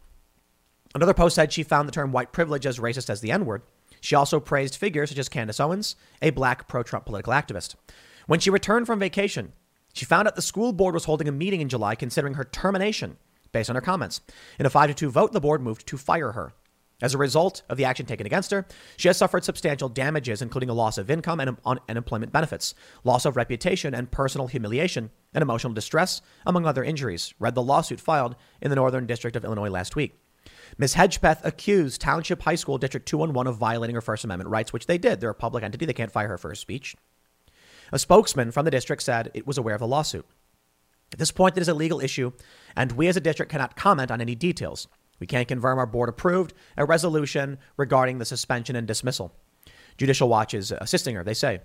[0.93, 3.63] Another post said she found the term white privilege as racist as the N word.
[4.05, 7.73] She also praised figures such as Candace Owens, a black pro Trump political activist.
[8.27, 9.53] When she returned from vacation,
[9.93, 13.17] she found out the school board was holding a meeting in July considering her termination
[13.51, 14.21] based on her comments.
[14.59, 16.53] In a 5 to 2 vote, the board moved to fire her.
[17.01, 20.69] As a result of the action taken against her, she has suffered substantial damages, including
[20.69, 21.57] a loss of income and
[21.89, 27.55] unemployment benefits, loss of reputation and personal humiliation, and emotional distress, among other injuries, read
[27.55, 30.19] the lawsuit filed in the Northern District of Illinois last week.
[30.77, 30.95] Ms.
[30.95, 34.97] Hedgepeth accused Township High School District 211 of violating her First Amendment rights, which they
[34.97, 35.21] did.
[35.21, 35.85] They're a public entity.
[35.85, 36.97] They can't fire her for her speech.
[37.93, 40.25] A spokesman from the district said it was aware of the lawsuit.
[41.13, 42.33] At this point, it is a legal issue,
[42.75, 44.87] and we as a district cannot comment on any details.
[45.19, 49.33] We can't confirm our board approved a resolution regarding the suspension and dismissal.
[49.97, 51.61] Judicial Watch is assisting her, they say.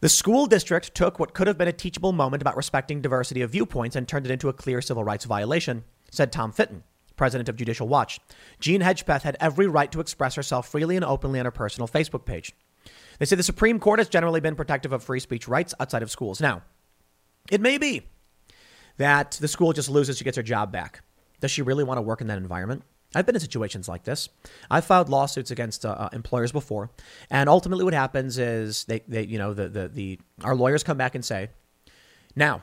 [0.00, 3.52] The school district took what could have been a teachable moment about respecting diversity of
[3.52, 6.82] viewpoints and turned it into a clear civil rights violation, said Tom Fitton,
[7.20, 8.18] president of Judicial Watch.
[8.60, 12.24] Jean Hedgepeth had every right to express herself freely and openly on her personal Facebook
[12.24, 12.54] page.
[13.18, 16.10] They say the Supreme Court has generally been protective of free speech rights outside of
[16.10, 16.40] schools.
[16.40, 16.62] Now,
[17.50, 18.06] it may be
[18.96, 21.02] that the school just loses, she gets her job back.
[21.40, 22.84] Does she really want to work in that environment?
[23.14, 24.30] I've been in situations like this.
[24.70, 26.90] I've filed lawsuits against uh, uh, employers before,
[27.28, 30.96] and ultimately, what happens is they, they, you know, the, the, the, our lawyers come
[30.96, 31.50] back and say,
[32.34, 32.62] now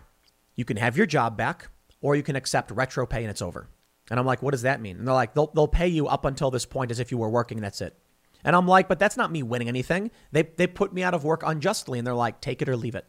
[0.56, 1.70] you can have your job back,
[2.02, 3.68] or you can accept retro pay and it's over.
[4.10, 4.98] And I'm like, what does that mean?
[4.98, 7.30] And they're like, they'll, they'll pay you up until this point as if you were
[7.30, 7.60] working.
[7.60, 7.98] That's it.
[8.44, 10.12] And I'm like, but that's not me winning anything.
[10.32, 12.96] They, they put me out of work unjustly, and they're like, take it or leave
[12.96, 13.06] it.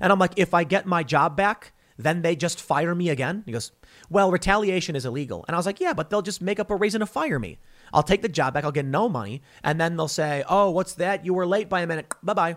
[0.00, 3.42] And I'm like, if I get my job back, then they just fire me again?
[3.44, 3.72] He goes,
[4.08, 5.44] well, retaliation is illegal.
[5.48, 7.58] And I was like, yeah, but they'll just make up a reason to fire me.
[7.92, 10.94] I'll take the job back, I'll get no money, and then they'll say, oh, what's
[10.94, 11.26] that?
[11.26, 12.06] You were late by a minute.
[12.22, 12.56] Bye bye.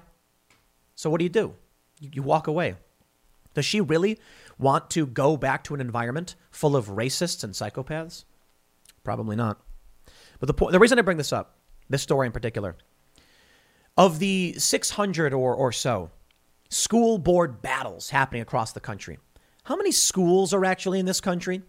[0.94, 1.56] So what do you do?
[2.00, 2.76] You walk away.
[3.54, 4.20] Does she really
[4.62, 8.24] want to go back to an environment full of racists and psychopaths?
[9.04, 9.60] Probably not.
[10.40, 11.58] But the, po- the reason I bring this up,
[11.90, 12.78] this story in particular,
[13.98, 16.12] of the 600 or, or so
[16.70, 19.20] school board battles happening across the country,
[19.64, 21.62] how many schools are actually in this country?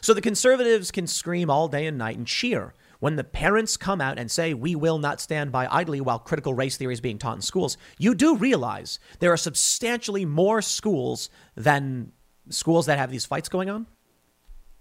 [0.00, 4.00] So the conservatives can scream all day and night and cheer when the parents come
[4.00, 7.18] out and say, we will not stand by idly while critical race theory is being
[7.18, 12.12] taught in schools, you do realize there are substantially more schools than
[12.48, 13.86] schools that have these fights going on.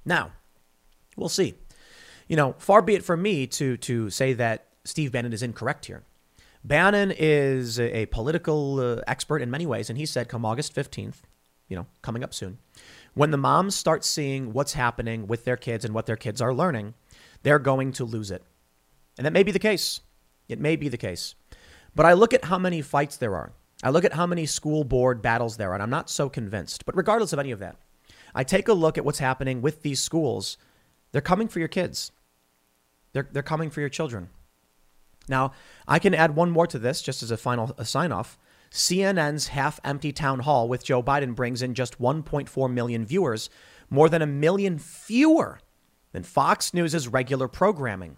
[0.05, 0.31] Now,
[1.15, 1.55] we'll see.
[2.27, 5.85] You know, far be it from me to, to say that Steve Bannon is incorrect
[5.85, 6.03] here.
[6.63, 11.17] Bannon is a, political uh, expert in many ways, and he said come August 15th,
[11.67, 12.57] you know, coming up soon,
[13.13, 16.53] when the moms start seeing what's happening with their kids and what their kids are
[16.53, 16.95] learning,
[17.43, 18.43] they're going to lose it.
[19.17, 20.01] And that may be the case.
[20.49, 21.35] It may be the case.
[21.95, 23.53] But I look at how many fights there are.
[23.85, 26.87] I look at how many school board battles there are, and I'm not so convinced.
[26.87, 27.75] But regardless of any of that,
[28.33, 30.57] I take a look at what's happening with these schools.
[31.11, 32.11] They're coming for your kids.
[33.13, 34.29] They're, they're coming for your children.
[35.27, 35.51] Now,
[35.87, 38.39] I can add one more to this just as a final sign off.
[38.71, 43.51] CNN's half empty town hall with Joe Biden brings in just 1.4 million viewers,
[43.91, 45.59] more than a million fewer
[46.11, 48.17] than Fox News' regular programming.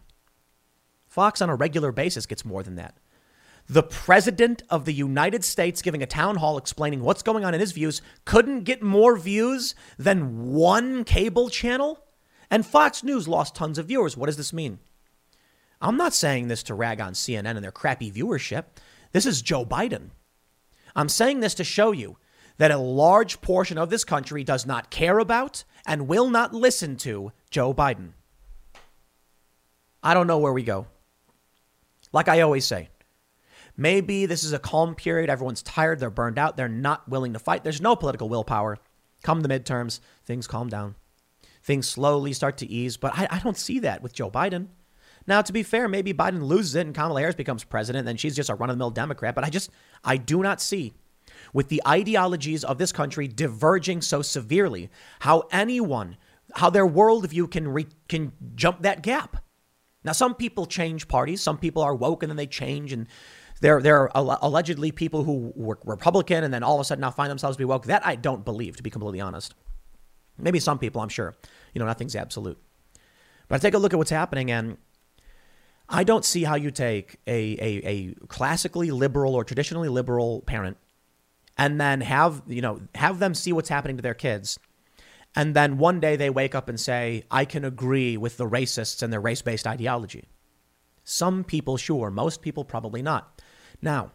[1.08, 2.98] Fox on a regular basis gets more than that.
[3.70, 7.60] The President of the United States giving a town hall explaining what's going on in
[7.60, 12.00] his views couldn't get more views than one cable channel?
[12.50, 14.16] And Fox News lost tons of viewers.
[14.16, 14.80] What does this mean?
[15.82, 18.66] I'm not saying this to rag on CNN and their crappy viewership.
[19.12, 20.12] This is Joe Biden.
[20.96, 22.18] I'm saying this to show you
[22.58, 26.96] that a large portion of this country does not care about and will not listen
[26.98, 28.12] to Joe Biden.
[30.02, 30.88] I don't know where we go.
[32.14, 32.90] Like I always say,
[33.78, 35.30] maybe this is a calm period.
[35.30, 36.00] Everyone's tired.
[36.00, 36.58] They're burned out.
[36.58, 37.64] They're not willing to fight.
[37.64, 38.78] There's no political willpower.
[39.24, 40.96] Come the midterms, things calm down.
[41.64, 42.98] Things slowly start to ease.
[42.98, 44.68] But I, I don't see that with Joe Biden.
[45.26, 48.36] Now, to be fair, maybe Biden loses it and Kamala Harris becomes president, then she's
[48.36, 49.36] just a run of the mill Democrat.
[49.36, 49.70] But I just,
[50.04, 50.94] I do not see
[51.54, 56.16] with the ideologies of this country diverging so severely, how anyone,
[56.56, 59.44] how their worldview can re, can jump that gap.
[60.04, 61.42] Now, some people change parties.
[61.42, 63.08] Some people are woke and then they change, and
[63.62, 67.12] there there are allegedly people who were Republican and then all of a sudden now
[67.12, 67.86] find themselves to be woke.
[67.86, 69.56] That I don't believe, to be completely honest.
[70.38, 71.36] Maybe some people, I'm sure.
[71.74, 72.60] You know, nothing's absolute.
[73.48, 74.78] But I take a look at what's happening, and
[75.90, 80.78] I don't see how you take a, a, a classically liberal or traditionally liberal parent
[81.58, 84.60] and then have you know have them see what's happening to their kids
[85.36, 89.02] and then one day they wake up and say i can agree with the racists
[89.02, 90.28] and their race-based ideology
[91.04, 93.42] some people sure most people probably not
[93.82, 94.12] now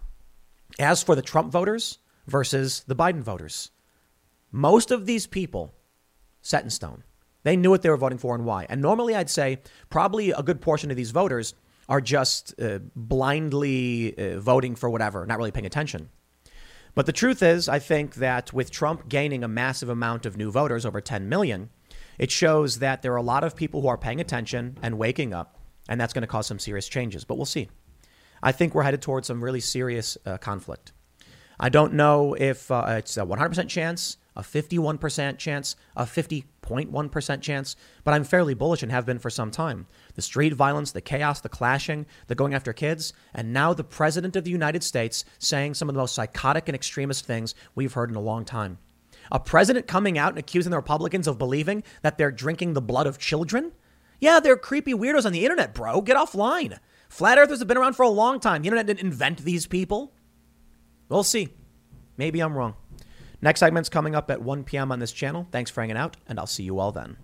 [0.78, 3.70] as for the trump voters versus the biden voters
[4.50, 5.72] most of these people
[6.40, 7.02] set in stone
[7.42, 9.58] they knew what they were voting for and why and normally i'd say
[9.90, 11.54] probably a good portion of these voters
[11.88, 16.08] are just uh, blindly uh, voting for whatever not really paying attention
[16.94, 20.50] but the truth is, I think that with Trump gaining a massive amount of new
[20.50, 21.70] voters, over 10 million,
[22.18, 25.32] it shows that there are a lot of people who are paying attention and waking
[25.32, 25.58] up,
[25.88, 27.24] and that's going to cause some serious changes.
[27.24, 27.70] But we'll see.
[28.42, 30.92] I think we're headed towards some really serious uh, conflict.
[31.60, 37.76] I don't know if uh, it's a 100% chance a 51% chance, a 50.1% chance,
[38.04, 39.86] but I'm fairly bullish and have been for some time.
[40.14, 44.36] The street violence, the chaos, the clashing, the going after kids, and now the President
[44.36, 48.10] of the United States saying some of the most psychotic and extremist things we've heard
[48.10, 48.78] in a long time.
[49.30, 53.06] A president coming out and accusing the Republicans of believing that they're drinking the blood
[53.06, 53.72] of children?
[54.20, 56.00] Yeah, they're creepy weirdos on the internet, bro.
[56.00, 56.78] Get offline.
[57.12, 58.62] Flat earthers have been around for a long time.
[58.62, 60.14] The internet didn't invent these people.
[61.10, 61.50] We'll see.
[62.16, 62.74] Maybe I'm wrong.
[63.42, 64.90] Next segment's coming up at 1 p.m.
[64.90, 65.46] on this channel.
[65.52, 67.18] Thanks for hanging out, and I'll see you all then.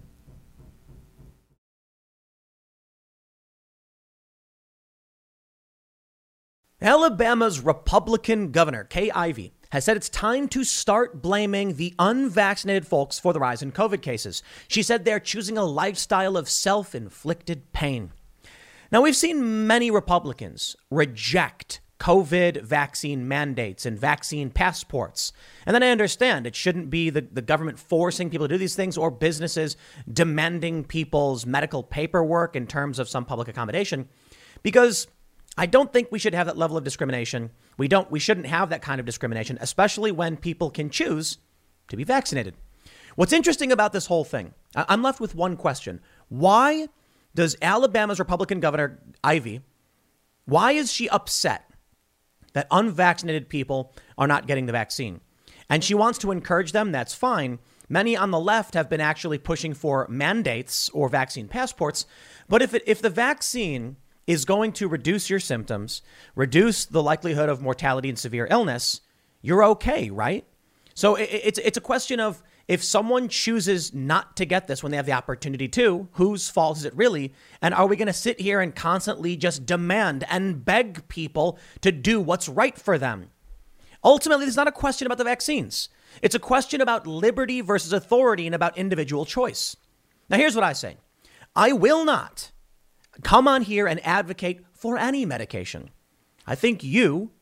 [6.82, 13.18] Alabama's Republican governor, Kay Ivey, has said it's time to start blaming the unvaccinated folks
[13.18, 14.43] for the rise in COVID cases.
[14.68, 18.12] She said they're choosing a lifestyle of self inflicted pain.
[18.91, 25.32] Now, we've seen many Republicans reject COVID vaccine mandates and vaccine passports.
[25.66, 28.76] And then I understand it shouldn't be the, the government forcing people to do these
[28.76, 29.76] things or businesses
[30.11, 34.09] demanding people's medical paperwork in terms of some public accommodation,
[34.62, 35.09] because
[35.57, 37.51] I don't think we should have that level of discrimination.
[37.78, 41.39] We don't we shouldn't have that kind of discrimination, especially when people can choose
[41.89, 42.55] to be vaccinated.
[43.16, 46.01] What's interesting about this whole thing, I'm left with one question.
[46.28, 46.89] Why
[47.35, 49.61] does Alabama's Republican Governor Ivey,
[50.45, 51.70] why is she upset
[52.55, 55.20] that unvaccinated people are not getting the vaccine?
[55.70, 57.59] And she wants to encourage them, that's fine.
[57.89, 62.07] Many on the left have been actually pushing for mandates or vaccine passports.
[62.49, 66.03] But if, it, if the vaccine is going to reduce your symptoms,
[66.35, 69.01] reduce the likelihood of mortality and severe illness,
[69.41, 70.47] you're okay, right?
[70.95, 74.90] So it, it's, it's a question of if someone chooses not to get this when
[74.90, 77.32] they have the opportunity to, whose fault is it really?
[77.62, 81.90] And are we going to sit here and constantly just demand and beg people to
[81.90, 83.30] do what's right for them?
[84.04, 85.88] Ultimately, it's not a question about the vaccines.
[86.22, 89.74] It's a question about liberty versus authority and about individual choice.
[90.28, 90.98] Now, here's what I say
[91.56, 92.52] I will not
[93.22, 95.90] come on here and advocate for any medication.
[96.46, 97.32] I think you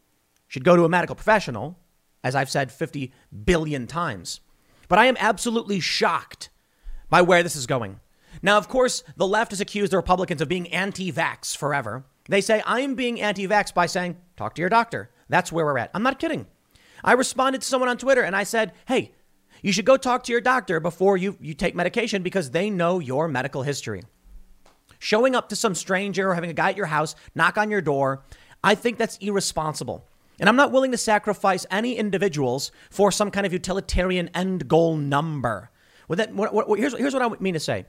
[0.47, 1.79] should go to a medical professional,
[2.23, 3.13] as I've said 50
[3.45, 4.41] billion times.
[4.89, 6.51] But I am absolutely shocked
[7.09, 8.01] by where this is going.
[8.43, 12.05] Now, of course, the left has accused the Republicans of being anti vax forever.
[12.29, 15.11] They say, I'm being anti vax by saying, talk to your doctor.
[15.29, 15.91] That's where we're at.
[15.95, 16.47] I'm not kidding.
[17.03, 19.13] I responded to someone on Twitter and I said, hey,
[19.63, 22.99] you should go talk to your doctor before you, you take medication because they know
[22.99, 24.03] your medical history.
[24.99, 27.81] Showing up to some stranger or having a guy at your house knock on your
[27.81, 28.25] door,
[28.63, 30.09] I think that's irresponsible.
[30.39, 34.97] And I'm not willing to sacrifice any individuals for some kind of utilitarian end goal
[34.97, 35.71] number.
[36.09, 37.87] With that, what, what, here's, here's what I mean to say.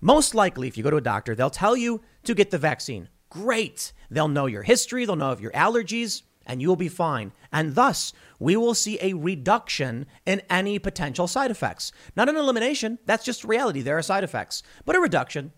[0.00, 3.08] Most likely, if you go to a doctor, they'll tell you to get the vaccine.
[3.28, 3.92] Great.
[4.10, 7.32] They'll know your history, they'll know of your allergies, and you'll be fine.
[7.52, 11.92] And thus, we will see a reduction in any potential side effects.
[12.16, 13.82] Not an elimination, that's just reality.
[13.82, 15.52] There are side effects, but a reduction.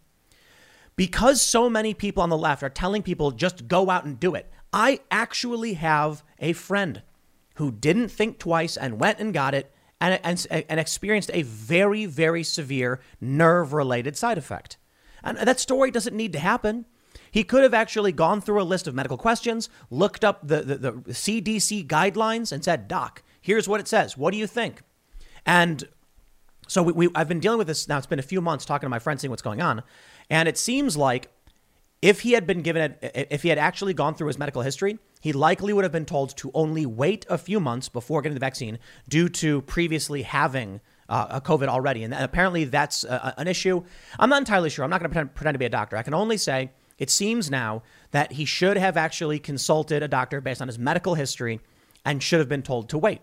[0.97, 4.35] Because so many people on the left are telling people just go out and do
[4.35, 7.03] it, I actually have a friend
[7.57, 12.07] who didn't think twice and went and got it and, and, and experienced a very,
[12.07, 14.77] very severe nerve related side effect.
[15.23, 16.87] And that story doesn't need to happen.
[17.31, 20.77] He could have actually gone through a list of medical questions, looked up the, the,
[20.77, 24.17] the CDC guidelines, and said, Doc, here's what it says.
[24.17, 24.83] What do you think?
[25.47, 25.85] And
[26.67, 27.99] so we, we, I've been dealing with this now.
[27.99, 29.83] It's been a few months talking to my friends, seeing what's going on.
[30.31, 31.31] And it seems like
[32.03, 35.33] if he had been given, if he had actually gone through his medical history, he
[35.33, 38.81] likely would have been told to only wait a few months before getting the vaccine
[39.09, 42.03] due to previously having uh, a COVID already.
[42.03, 43.85] And apparently that's a, an issue.
[44.19, 44.85] I'm not entirely sure.
[44.85, 45.97] I'm not going to pretend to be a doctor.
[45.97, 50.41] I can only say it seems now that he should have actually consulted a doctor
[50.41, 51.61] based on his medical history
[52.05, 53.21] and should have been told to wait.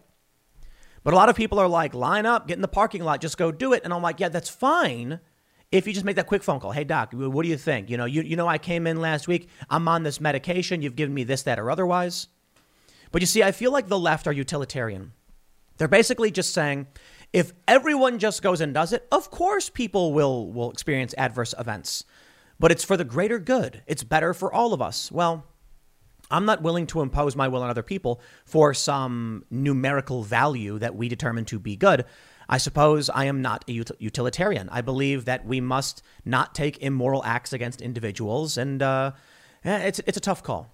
[1.04, 3.38] But a lot of people are like, line up, get in the parking lot, just
[3.38, 3.84] go do it.
[3.84, 5.20] And I'm like, yeah, that's fine
[5.72, 7.90] if you just make that quick phone call, hey doc, what do you think?
[7.90, 9.50] You know, you, you know, I came in last week.
[9.70, 10.82] I'm on this medication.
[10.82, 12.28] You've given me this, that, or otherwise.
[13.12, 15.14] But you see, I feel like the left are utilitarian.
[15.78, 16.88] They're basically just saying,
[17.32, 22.04] if everyone just goes and does it, of course people will will experience adverse events.
[22.60, 23.84] But it's for the greater good.
[23.88, 25.12] It's better for all of us.
[25.12, 25.46] Well,
[26.32, 30.96] I'm not willing to impose my will on other people for some numerical value that
[30.96, 32.06] we determine to be good.
[32.50, 34.70] I suppose I am not a utilitarian.
[34.70, 39.12] I believe that we must not take immoral acts against individuals, and uh,
[39.64, 40.74] eh, it's it's a tough call.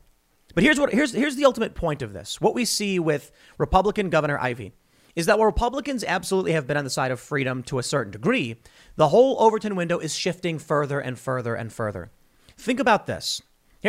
[0.53, 2.39] But here's what here's here's the ultimate point of this.
[2.39, 4.71] What we see with Republican Governor Ivey
[5.17, 8.11] is that while Republicans absolutely have been on the side of freedom to a certain
[8.11, 8.55] degree,
[8.95, 12.09] the whole Overton window is shifting further and further and further.
[12.57, 13.41] Think about this.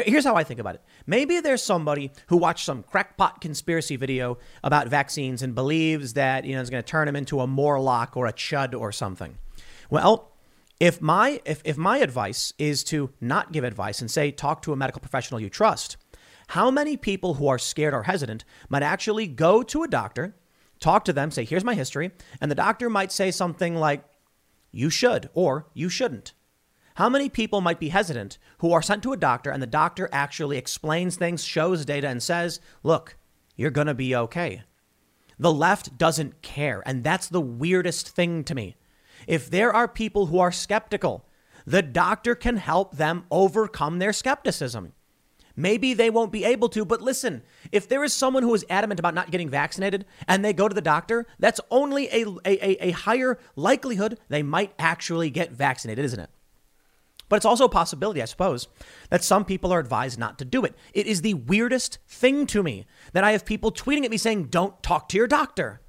[0.05, 0.83] Here's how I think about it.
[1.07, 6.55] Maybe there's somebody who watched some crackpot conspiracy video about vaccines and believes that you
[6.55, 9.39] know it's going to turn him into a Morlock or a Chud or something.
[9.89, 10.33] Well,
[10.79, 14.73] if my if, if my advice is to not give advice and say talk to
[14.75, 15.97] a medical professional you trust,
[16.49, 20.37] how many people who are scared or hesitant might actually go to a doctor,
[20.79, 24.05] talk to them, say here's my history, and the doctor might say something like
[24.73, 26.35] you should or you shouldn't.
[26.97, 30.09] How many people might be hesitant who are sent to a doctor and the doctor
[30.13, 33.19] actually explains things, shows data, and says, look,
[33.55, 34.63] you're going to be okay?
[35.39, 36.83] The left doesn't care.
[36.87, 38.77] And that's the weirdest thing to me.
[39.27, 41.29] If there are people who are skeptical,
[41.67, 44.95] the doctor can help them overcome their skepticism.
[45.55, 47.43] Maybe they won't be able to, but listen,
[47.73, 50.75] if there is someone who is adamant about not getting vaccinated and they go to
[50.75, 56.21] the doctor, that's only a, a, a higher likelihood they might actually get vaccinated, isn't
[56.21, 56.31] it?
[57.29, 58.69] But it's also a possibility, I suppose,
[59.11, 60.75] that some people are advised not to do it.
[60.95, 64.45] It is the weirdest thing to me that I have people tweeting at me saying,
[64.45, 65.81] don't talk to your doctor.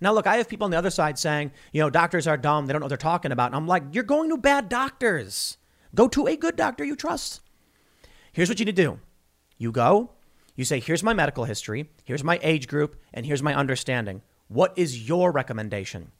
[0.00, 2.66] Now, look, I have people on the other side saying, you know, doctors are dumb.
[2.66, 3.46] They don't know what they're talking about.
[3.46, 5.56] And I'm like, you're going to bad doctors.
[5.94, 7.40] Go to a good doctor you trust.
[8.32, 9.00] Here's what you need to do
[9.56, 10.10] You go,
[10.54, 14.22] you say, here's my medical history, here's my age group, and here's my understanding.
[14.46, 16.12] What is your recommendation?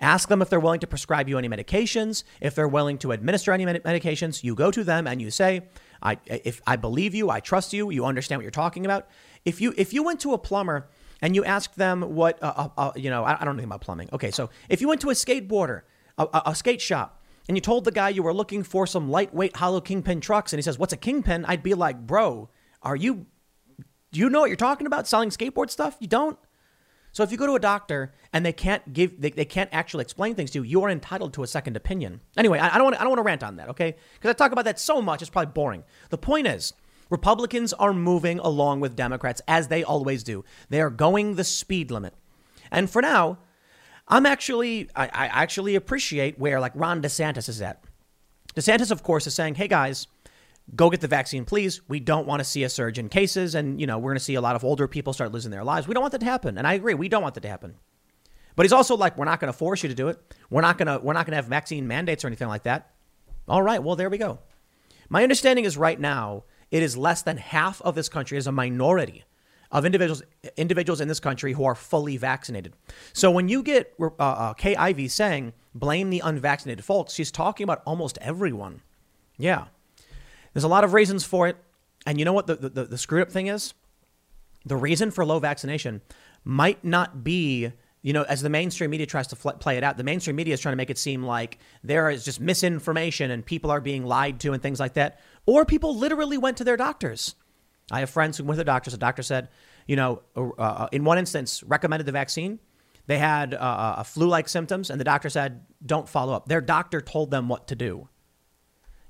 [0.00, 2.24] Ask them if they're willing to prescribe you any medications.
[2.40, 5.62] If they're willing to administer any med- medications, you go to them and you say,
[6.02, 9.08] I, if I believe you, I trust you, you understand what you're talking about.
[9.44, 10.88] If you, if you went to a plumber
[11.22, 13.80] and you asked them what, uh, uh, uh, you know, I, I, don't know about
[13.80, 14.08] plumbing.
[14.12, 15.82] Okay, so if you went to a skateboarder,
[16.18, 19.10] a, a, a skate shop, and you told the guy you were looking for some
[19.10, 21.44] lightweight hollow kingpin trucks, and he says, What's a kingpin?
[21.44, 22.48] I'd be like, Bro,
[22.82, 23.26] are you,
[24.12, 25.06] do you know what you're talking about?
[25.06, 25.96] Selling skateboard stuff?
[26.00, 26.38] You don't?
[27.14, 30.02] So if you go to a doctor and they can't give, they, they can't actually
[30.02, 32.20] explain things to you, you are entitled to a second opinion.
[32.36, 33.94] Anyway, I, I don't want, I don't want to rant on that, okay?
[34.14, 35.84] Because I talk about that so much, it's probably boring.
[36.10, 36.74] The point is,
[37.10, 40.44] Republicans are moving along with Democrats as they always do.
[40.70, 42.14] They are going the speed limit.
[42.72, 43.38] And for now,
[44.08, 47.84] I'm actually, I, I actually appreciate where like Ron DeSantis is at.
[48.56, 50.08] DeSantis, of course, is saying, hey guys,
[50.74, 51.80] go get the vaccine, please.
[51.88, 53.54] We don't want to see a surge in cases.
[53.54, 55.64] And, you know, we're going to see a lot of older people start losing their
[55.64, 55.86] lives.
[55.86, 56.58] We don't want that to happen.
[56.58, 57.74] And I agree, we don't want that to happen.
[58.56, 60.18] But he's also like, we're not going to force you to do it.
[60.48, 62.92] We're not going to, we're not going to have vaccine mandates or anything like that.
[63.48, 64.38] All right, well, there we go.
[65.08, 68.52] My understanding is right now, it is less than half of this country is a
[68.52, 69.24] minority
[69.70, 70.22] of individuals
[70.56, 72.74] individuals in this country who are fully vaccinated.
[73.12, 77.82] So when you get uh, uh, Ivey saying blame the unvaccinated folks, she's talking about
[77.84, 78.82] almost everyone.
[79.36, 79.66] Yeah,
[80.54, 81.56] there's a lot of reasons for it.
[82.06, 83.74] And you know what the, the, the screwed up thing is?
[84.64, 86.00] The reason for low vaccination
[86.44, 89.96] might not be, you know, as the mainstream media tries to fl- play it out,
[89.96, 93.44] the mainstream media is trying to make it seem like there is just misinformation and
[93.44, 95.20] people are being lied to and things like that.
[95.44, 97.34] Or people literally went to their doctors.
[97.90, 98.92] I have friends who went to the doctors.
[98.92, 99.48] The doctor said,
[99.86, 102.60] you know, uh, uh in one instance, recommended the vaccine.
[103.06, 106.48] They had uh, uh flu like symptoms, and the doctor said, don't follow up.
[106.48, 108.08] Their doctor told them what to do.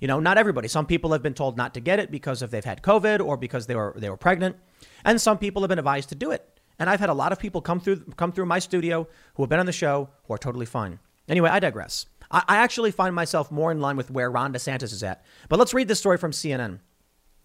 [0.05, 0.68] You know, not everybody.
[0.68, 3.38] Some people have been told not to get it because if they've had COVID or
[3.38, 4.55] because they were they were pregnant,
[5.02, 6.46] and some people have been advised to do it.
[6.78, 9.48] And I've had a lot of people come through come through my studio who have
[9.48, 10.98] been on the show who are totally fine.
[11.26, 12.05] Anyway, I digress.
[12.30, 15.24] I, I actually find myself more in line with where Ron DeSantis is at.
[15.48, 16.80] But let's read this story from CNN.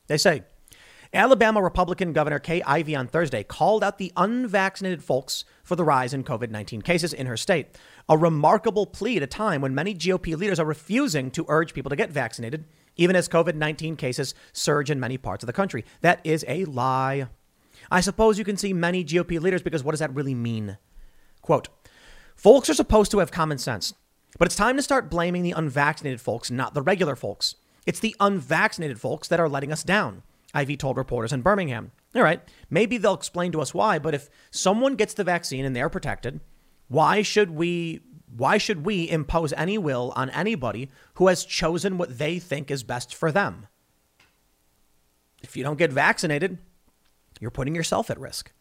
[0.07, 0.43] They say
[1.14, 6.14] Alabama Republican Governor Kay Ivey on Thursday called out the unvaccinated folks for the rise
[6.14, 7.76] in COVID 19 cases in her state.
[8.07, 11.89] A remarkable plea at a time when many GOP leaders are refusing to urge people
[11.89, 15.84] to get vaccinated, even as COVID 19 cases surge in many parts of the country.
[16.01, 17.28] That is a lie.
[17.89, 20.78] I suppose you can see many GOP leaders because what does that really mean?
[21.41, 21.70] Quote
[22.36, 23.95] Folks are supposed to have common sense,
[24.38, 27.55] but it's time to start blaming the unvaccinated folks, not the regular folks.
[27.88, 30.22] It's the unvaccinated folks that are letting us down.
[30.54, 31.91] Ivey told reporters in Birmingham.
[32.16, 35.76] All right, maybe they'll explain to us why, but if someone gets the vaccine and
[35.76, 36.39] they're protected,
[36.88, 38.02] why should we
[38.36, 42.84] why should we impose any will on anybody who has chosen what they think is
[42.84, 43.68] best for them?
[45.41, 46.58] If you don't get vaccinated,
[47.39, 48.52] you're putting yourself at risk.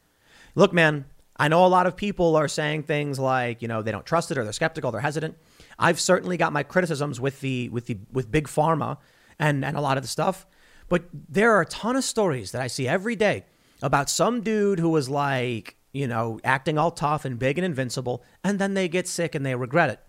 [0.55, 1.05] Look, man,
[1.37, 4.31] I know a lot of people are saying things like, you know, they don't trust
[4.31, 5.37] it or they're skeptical, they're hesitant.
[5.79, 8.99] I've certainly got my criticisms with the with the with big pharma
[9.39, 10.47] and and a lot of the stuff.
[10.89, 13.45] But there are a ton of stories that I see every day
[13.83, 18.25] about some dude who was like, you know, acting all tough and big and invincible,
[18.43, 20.01] and then they get sick and they regret it.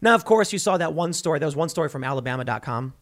[0.00, 1.38] Now, of course, you saw that one story.
[1.38, 2.94] There was one story from Alabama.com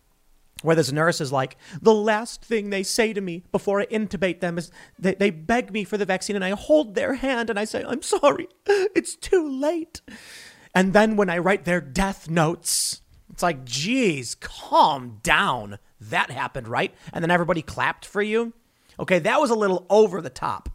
[0.63, 4.41] where this nurse is like, the last thing they say to me before I intubate
[4.41, 7.59] them is they, they beg me for the vaccine, and I hold their hand and
[7.59, 10.03] I say, I'm sorry, it's too late.
[10.75, 13.01] And then when I write their death notes,
[13.31, 16.95] it's like, geez, calm down that happened, right?
[17.13, 18.53] And then everybody clapped for you.
[18.99, 20.69] Okay, that was a little over the top.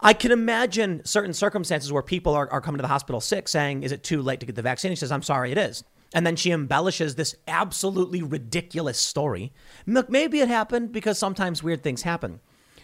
[0.00, 3.82] I can imagine certain circumstances where people are, are coming to the hospital sick saying,
[3.82, 4.92] Is it too late to get the vaccine?
[4.92, 5.82] He says, I'm sorry, it is.
[6.14, 9.52] And then she embellishes this absolutely ridiculous story.
[9.84, 12.40] Maybe it happened because sometimes weird things happen.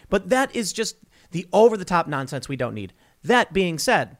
[0.09, 0.97] But that is just
[1.31, 2.93] the over the top nonsense we don't need.
[3.23, 4.17] That being said,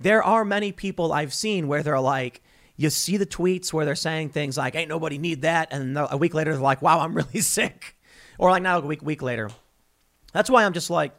[0.00, 2.42] there are many people I've seen where they're like,
[2.76, 5.68] you see the tweets where they're saying things like, ain't nobody need that.
[5.72, 7.96] And a week later, they're like, wow, I'm really sick.
[8.38, 9.50] Or like now, a week, week later.
[10.32, 11.12] That's why I'm just like,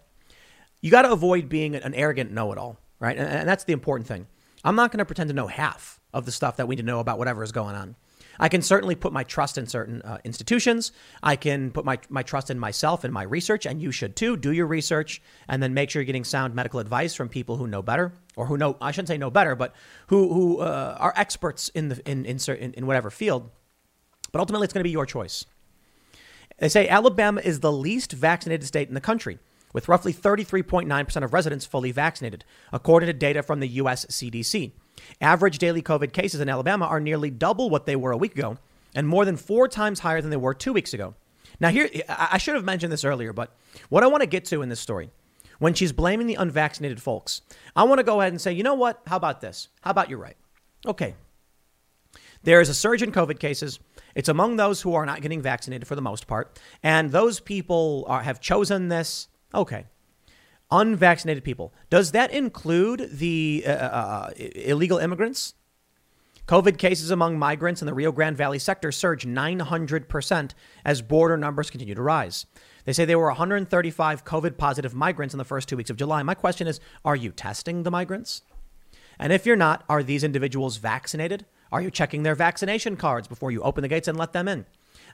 [0.82, 3.18] you got to avoid being an arrogant know it all, right?
[3.18, 4.28] And, and that's the important thing.
[4.64, 6.86] I'm not going to pretend to know half of the stuff that we need to
[6.86, 7.96] know about whatever is going on.
[8.40, 10.92] I can certainly put my trust in certain uh, institutions.
[11.24, 14.38] I can put my, my trust in myself and my research, and you should too.
[14.38, 17.68] Do your research and then make sure you're getting sound medical advice from people who
[17.68, 19.74] know better, or who know, I shouldn't say know better, but
[20.08, 23.50] who, who uh, are experts in, the, in, in, certain, in whatever field.
[24.32, 25.46] But ultimately, it's going to be your choice.
[26.60, 29.40] They say Alabama is the least vaccinated state in the country,
[29.74, 32.44] with roughly 33.9% of residents fully vaccinated,
[32.74, 34.72] according to data from the US CDC.
[35.22, 38.58] Average daily COVID cases in Alabama are nearly double what they were a week ago
[38.96, 41.16] and more than four times higher than they were two weeks ago.
[41.60, 43.56] Now, here, I should have mentioned this earlier, but
[43.90, 45.10] what I want to get to in this story,
[45.60, 47.42] when she's blaming the unvaccinated folks,
[47.76, 49.02] I want to go ahead and say, you know what?
[49.08, 49.70] How about this?
[49.82, 50.38] How about you're right?
[50.86, 51.16] Okay.
[52.44, 53.80] There is a surge in COVID cases.
[54.14, 56.60] It's among those who are not getting vaccinated for the most part.
[56.84, 59.28] And those people are, have chosen this.
[59.54, 59.86] Okay.
[60.70, 61.74] Unvaccinated people.
[61.90, 65.54] Does that include the uh, uh, uh illegal immigrants?
[66.48, 70.52] COVID cases among migrants in the Rio Grande Valley sector surged 900%
[70.86, 72.46] as border numbers continue to rise.
[72.86, 76.24] They say there were 135 COVID positive migrants in the first two weeks of July.
[76.24, 78.44] My question is are you testing the migrants?
[79.20, 81.46] And if you're not, are these individuals vaccinated?
[81.70, 84.66] Are you checking their vaccination cards before you open the gates and let them in?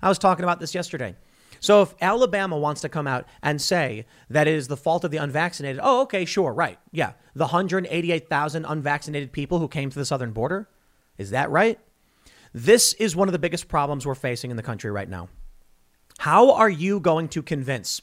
[0.03, 1.15] I was talking about this yesterday.
[1.63, 5.11] So if Alabama wants to come out and say that it is the fault of
[5.11, 6.77] the unvaccinated, oh, okay, sure, right.
[6.91, 7.13] Yeah.
[7.35, 10.67] The 188,000 unvaccinated people who came to the southern border,
[11.17, 11.79] is that right?
[12.53, 15.29] This is one of the biggest problems we're facing in the country right now.
[16.17, 18.01] How are you going to convince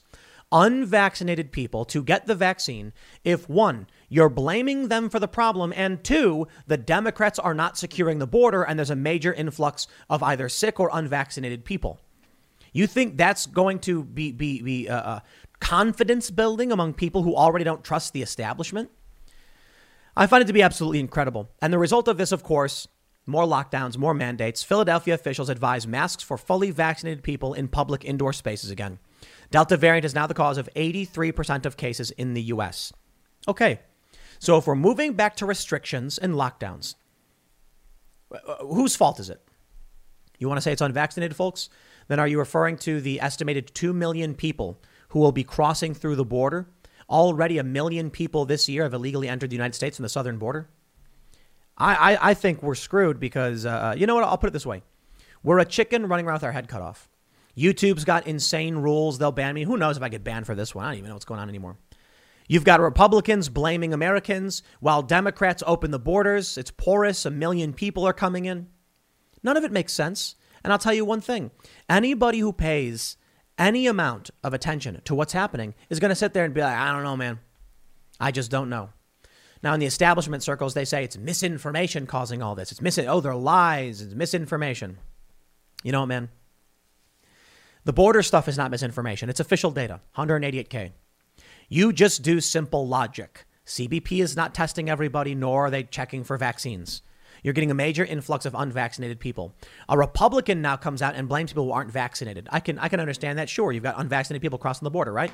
[0.51, 6.03] unvaccinated people to get the vaccine if one, you're blaming them for the problem, and
[6.03, 10.49] two, the Democrats are not securing the border and there's a major influx of either
[10.49, 12.01] sick or unvaccinated people?
[12.72, 15.20] You think that's going to be, be, be uh, uh,
[15.60, 18.90] confidence building among people who already don't trust the establishment?
[20.16, 21.51] I find it to be absolutely incredible.
[21.62, 22.88] And the result of this, of course,
[23.26, 24.62] more lockdowns, more mandates.
[24.62, 28.98] Philadelphia officials advise masks for fully vaccinated people in public indoor spaces again.
[29.51, 32.92] Delta variant is now the cause of 83% of cases in the US.
[33.48, 33.80] Okay,
[34.38, 36.94] so if we're moving back to restrictions and lockdowns,
[38.32, 39.40] uh, whose fault is it?
[40.38, 41.68] You want to say it's unvaccinated folks?
[42.11, 46.16] Then are you referring to the estimated 2 million people who will be crossing through
[46.16, 46.66] the border?
[47.09, 50.37] Already a million people this year have illegally entered the United States from the southern
[50.37, 50.69] border.
[51.78, 54.24] I, I, I think we're screwed because, uh, uh, you know what?
[54.24, 54.82] I'll put it this way
[55.45, 57.09] we're a chicken running around with our head cut off.
[57.57, 59.19] YouTube's got insane rules.
[59.19, 59.62] They'll ban me.
[59.62, 60.87] Who knows if I get banned for this one?
[60.87, 61.78] I don't even know what's going on anymore.
[62.49, 66.59] You've got Republicans blaming Americans while Democrats open the borders.
[66.59, 67.24] It's porous.
[67.24, 68.66] A million people are coming in.
[69.45, 70.35] None of it makes sense.
[70.62, 71.51] And I'll tell you one thing
[71.89, 73.16] anybody who pays
[73.59, 76.77] any amount of attention to what's happening is going to sit there and be like,
[76.77, 77.41] I don't know, man.
[78.19, 78.91] I just don't know.
[79.62, 82.73] Now, in the establishment circles, they say it's misinformation causing all this.
[82.73, 84.01] It's mis- oh, they're lies.
[84.01, 84.99] It's misinformation.
[85.82, 86.31] You know what, man?
[87.85, 89.28] The border stuff is not misinformation.
[89.28, 90.93] It's official data, 188K.
[91.69, 93.45] You just do simple logic.
[93.66, 97.03] CBP is not testing everybody, nor are they checking for vaccines.
[97.42, 99.54] You're getting a major influx of unvaccinated people.
[99.88, 102.48] A Republican now comes out and blames people who aren't vaccinated.
[102.50, 103.48] I can I can understand that.
[103.48, 105.32] Sure, you've got unvaccinated people crossing the border, right?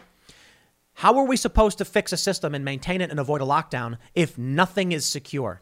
[0.95, 3.99] How are we supposed to fix a system and maintain it and avoid a lockdown
[4.15, 5.61] if nothing is secure?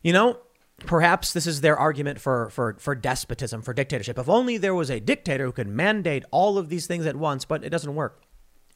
[0.00, 0.38] You know,
[0.78, 4.18] perhaps this is their argument for, for, for despotism, for dictatorship.
[4.18, 7.44] If only there was a dictator who could mandate all of these things at once,
[7.44, 8.22] but it doesn't work.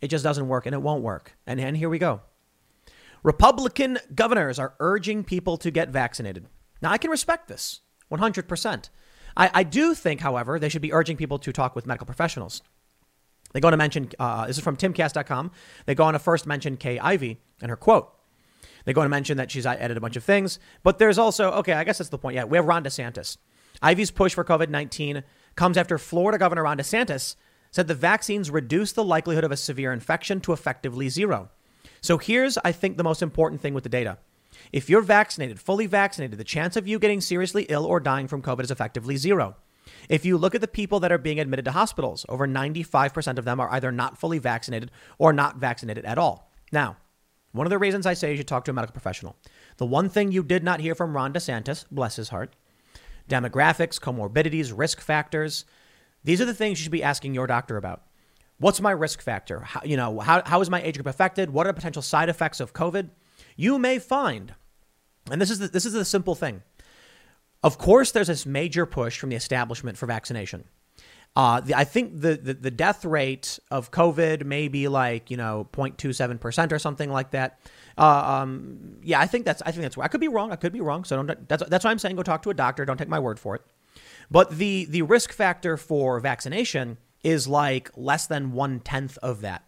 [0.02, 1.32] It just doesn't work and it won't work.
[1.46, 2.20] And, and here we go.
[3.26, 6.46] Republican governors are urging people to get vaccinated.
[6.80, 7.80] Now, I can respect this
[8.12, 8.88] 100%.
[9.36, 12.62] I, I do think, however, they should be urging people to talk with medical professionals.
[13.52, 15.50] They go on to mention, uh, this is from timcast.com.
[15.86, 18.14] They go on to first mention Kay Ivey and her quote.
[18.84, 21.50] They go on to mention that she's edited a bunch of things, but there's also,
[21.50, 22.36] okay, I guess that's the point.
[22.36, 23.38] Yeah, we have Ron DeSantis.
[23.82, 25.24] Ivey's push for COVID 19
[25.56, 27.34] comes after Florida Governor Ron DeSantis
[27.72, 31.50] said the vaccines reduce the likelihood of a severe infection to effectively zero.
[32.00, 34.18] So here's, I think, the most important thing with the data.
[34.72, 38.42] If you're vaccinated, fully vaccinated, the chance of you getting seriously ill or dying from
[38.42, 39.56] COVID is effectively zero.
[40.08, 43.44] If you look at the people that are being admitted to hospitals, over 95% of
[43.44, 46.50] them are either not fully vaccinated or not vaccinated at all.
[46.72, 46.96] Now,
[47.52, 49.36] one of the reasons I say you should talk to a medical professional.
[49.78, 52.54] The one thing you did not hear from Ron DeSantis, bless his heart,
[53.28, 55.64] demographics, comorbidities, risk factors.
[56.24, 58.02] These are the things you should be asking your doctor about.
[58.58, 59.60] What's my risk factor?
[59.60, 61.50] How, you know, how, how is my age group affected?
[61.50, 63.10] What are the potential side effects of COVID?
[63.56, 64.54] You may find,
[65.30, 66.62] and this is the, this is the simple thing.
[67.62, 70.64] Of course, there's this major push from the establishment for vaccination.
[71.34, 75.36] Uh, the, I think the, the, the death rate of COVID may be like you
[75.36, 77.60] know 0.27 percent or something like that.
[77.98, 80.50] Uh, um, yeah, I think that's I think that's I could be wrong.
[80.50, 81.04] I could be wrong.
[81.04, 82.86] So don't, that's that's why I'm saying go talk to a doctor.
[82.86, 83.62] Don't take my word for it.
[84.30, 89.64] But the the risk factor for vaccination is like less than one tenth of that.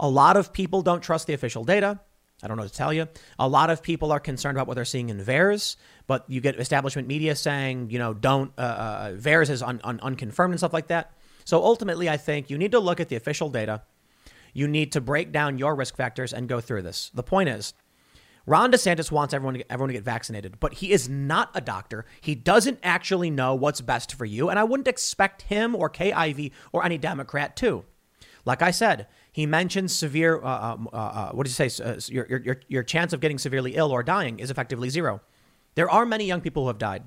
[0.00, 2.00] A lot of people don't trust the official data.
[2.42, 3.08] I don't know to tell you.
[3.38, 5.76] A lot of people are concerned about what they're seeing in VAERS,
[6.06, 9.98] but you get establishment media saying, you know, don't, uh, uh, VAERS is un, un,
[10.00, 11.12] unconfirmed and stuff like that.
[11.44, 13.82] So ultimately, I think you need to look at the official data.
[14.52, 17.10] You need to break down your risk factors and go through this.
[17.14, 17.72] The point is,
[18.46, 21.60] Ron DeSantis wants everyone to, get, everyone to get vaccinated, but he is not a
[21.60, 22.04] doctor.
[22.20, 26.52] He doesn't actually know what's best for you, and I wouldn't expect him or Ivey
[26.72, 27.84] or any Democrat to.
[28.44, 30.42] Like I said, he mentions severe.
[30.42, 31.82] Uh, um, uh, uh, what did you say?
[31.82, 35.22] Uh, your, your your chance of getting severely ill or dying is effectively zero.
[35.76, 37.04] There are many young people who have died.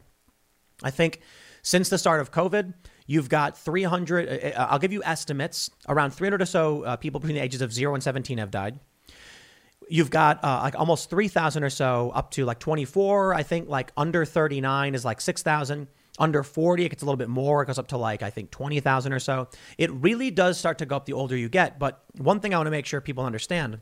[0.82, 1.22] I think
[1.62, 2.74] since the start of COVID,
[3.06, 4.28] you've got 300.
[4.28, 5.70] Uh, uh, I'll give you estimates.
[5.88, 8.80] Around 300 or so people between the ages of zero and 17 have died
[9.90, 13.34] you've got uh, like almost 3,000 or so up to like 24.
[13.34, 15.88] I think like under 39 is like 6,000.
[16.20, 17.62] Under 40, it gets a little bit more.
[17.62, 19.50] It goes up to like, I think 20,000 or so.
[19.78, 21.78] It really does start to go up the older you get.
[21.78, 23.82] But one thing I want to make sure people understand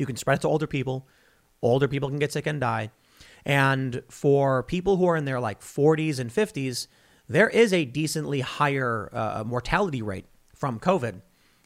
[0.00, 1.06] You can spread it to older people.
[1.60, 2.90] Older people can get sick and die.
[3.44, 6.86] And for people who are in their like 40s and 50s,
[7.28, 10.24] there is a decently higher uh, mortality rate
[10.54, 11.20] from COVID.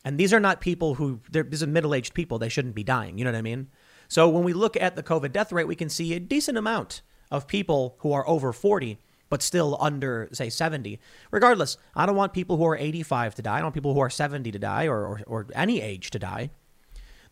[0.04, 2.38] And these are not people who, these are middle aged people.
[2.38, 3.18] They shouldn't be dying.
[3.18, 3.68] You know what I mean?
[4.08, 7.02] So when we look at the COVID death rate, we can see a decent amount
[7.30, 8.98] of people who are over 40,
[9.30, 11.00] but still under, say, 70.
[11.30, 13.54] Regardless, I don't want people who are 85 to die.
[13.54, 16.18] I don't want people who are 70 to die or, or, or any age to
[16.18, 16.50] die.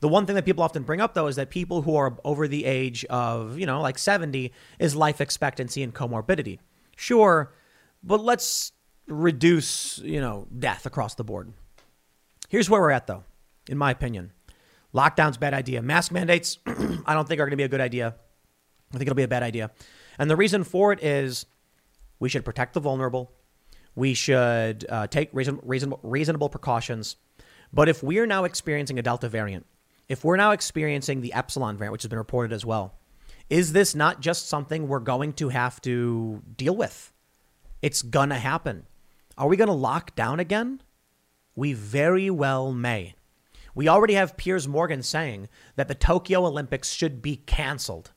[0.03, 2.49] The one thing that people often bring up, though, is that people who are over
[2.49, 6.59] the age of, you know, like 70 is life expectancy and comorbidity.
[6.97, 7.53] Sure,
[8.03, 8.73] but let's
[9.07, 11.53] reduce, you know, death across the board.
[12.49, 13.23] Here's where we're at, though,
[13.69, 14.33] in my opinion.
[14.93, 15.81] Lockdown's bad idea.
[15.83, 18.17] Mask mandates, I don't think are going to be a good idea.
[18.93, 19.71] I think it'll be a bad idea.
[20.19, 21.47] And the reason for it is
[22.19, 23.31] we should protect the vulnerable.
[23.95, 27.15] We should uh, take reason, reasonable, reasonable precautions.
[27.73, 29.65] But if we are now experiencing a Delta variant,
[30.13, 32.99] if we're now experiencing the epsilon variant, which has been reported as well,
[33.49, 37.15] is this not just something we're going to have to deal with?
[37.81, 38.85] It's gonna happen.
[39.39, 40.83] Are we gonna lock down again?
[41.57, 43.15] We very well may.
[43.75, 48.11] We already have Piers Morgan saying that the Tokyo Olympics should be canceled.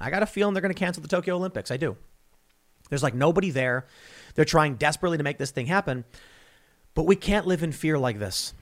[0.00, 1.70] I got a feeling they're going to cancel the Tokyo Olympics.
[1.70, 1.98] I do.
[2.88, 3.86] There's like nobody there.
[4.34, 6.04] They're trying desperately to make this thing happen.
[6.94, 8.54] But we can't live in fear like this.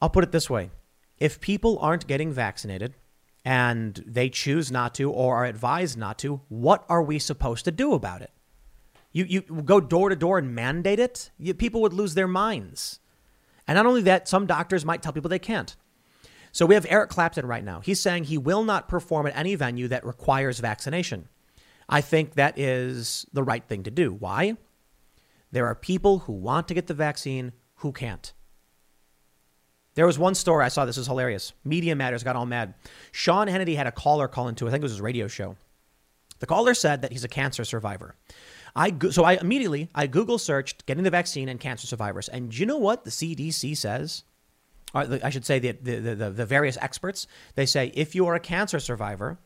[0.00, 0.70] I'll put it this way
[1.20, 2.94] if people aren't getting vaccinated
[3.44, 7.70] and they choose not to or are advised not to, what are we supposed to
[7.70, 8.32] do about it?
[9.12, 13.00] You, you go door to door and mandate it, you, people would lose their minds.
[13.68, 15.76] And not only that, some doctors might tell people they can't.
[16.52, 17.80] So we have Eric Clapton right now.
[17.80, 21.28] He's saying he will not perform at any venue that requires vaccination.
[21.88, 24.12] I think that is the right thing to do.
[24.12, 24.56] Why?
[25.52, 28.32] There are people who want to get the vaccine who can't.
[29.94, 30.84] There was one story I saw.
[30.84, 31.52] This was hilarious.
[31.64, 32.74] Media Matters got all mad.
[33.12, 35.56] Sean Hannity had a caller call into, I think it was his radio show.
[36.38, 38.14] The caller said that he's a cancer survivor.
[38.74, 42.66] I so I immediately I Google searched getting the vaccine and cancer survivors, and you
[42.66, 44.24] know what the CDC says?
[44.94, 47.26] I should say the, the the the various experts.
[47.54, 49.38] They say if you are a cancer survivor,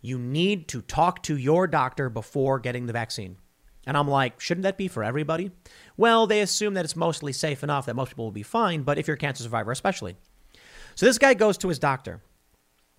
[0.00, 3.36] you need to talk to your doctor before getting the vaccine.
[3.86, 5.50] And I'm like, shouldn't that be for everybody?
[5.96, 8.98] Well, they assume that it's mostly safe enough that most people will be fine, but
[8.98, 10.16] if you're a cancer survivor, especially.
[10.94, 12.22] So this guy goes to his doctor.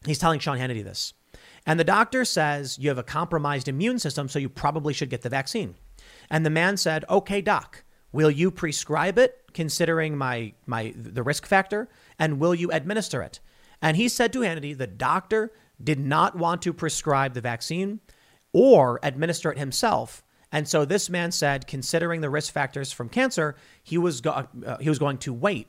[0.05, 1.13] He's telling Sean Hannity this.
[1.65, 5.21] And the doctor says, You have a compromised immune system, so you probably should get
[5.21, 5.75] the vaccine.
[6.29, 11.45] And the man said, Okay, doc, will you prescribe it considering my, my the risk
[11.45, 11.89] factor?
[12.19, 13.39] And will you administer it?
[13.81, 15.51] And he said to Hannity, the doctor
[15.83, 17.99] did not want to prescribe the vaccine
[18.53, 20.23] or administer it himself
[20.55, 24.77] and so this man said, considering the risk factors from cancer, he was go- uh,
[24.77, 25.67] he was going to wait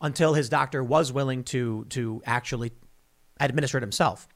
[0.00, 2.72] until his doctor was willing to to actually
[3.38, 4.26] administer it himself.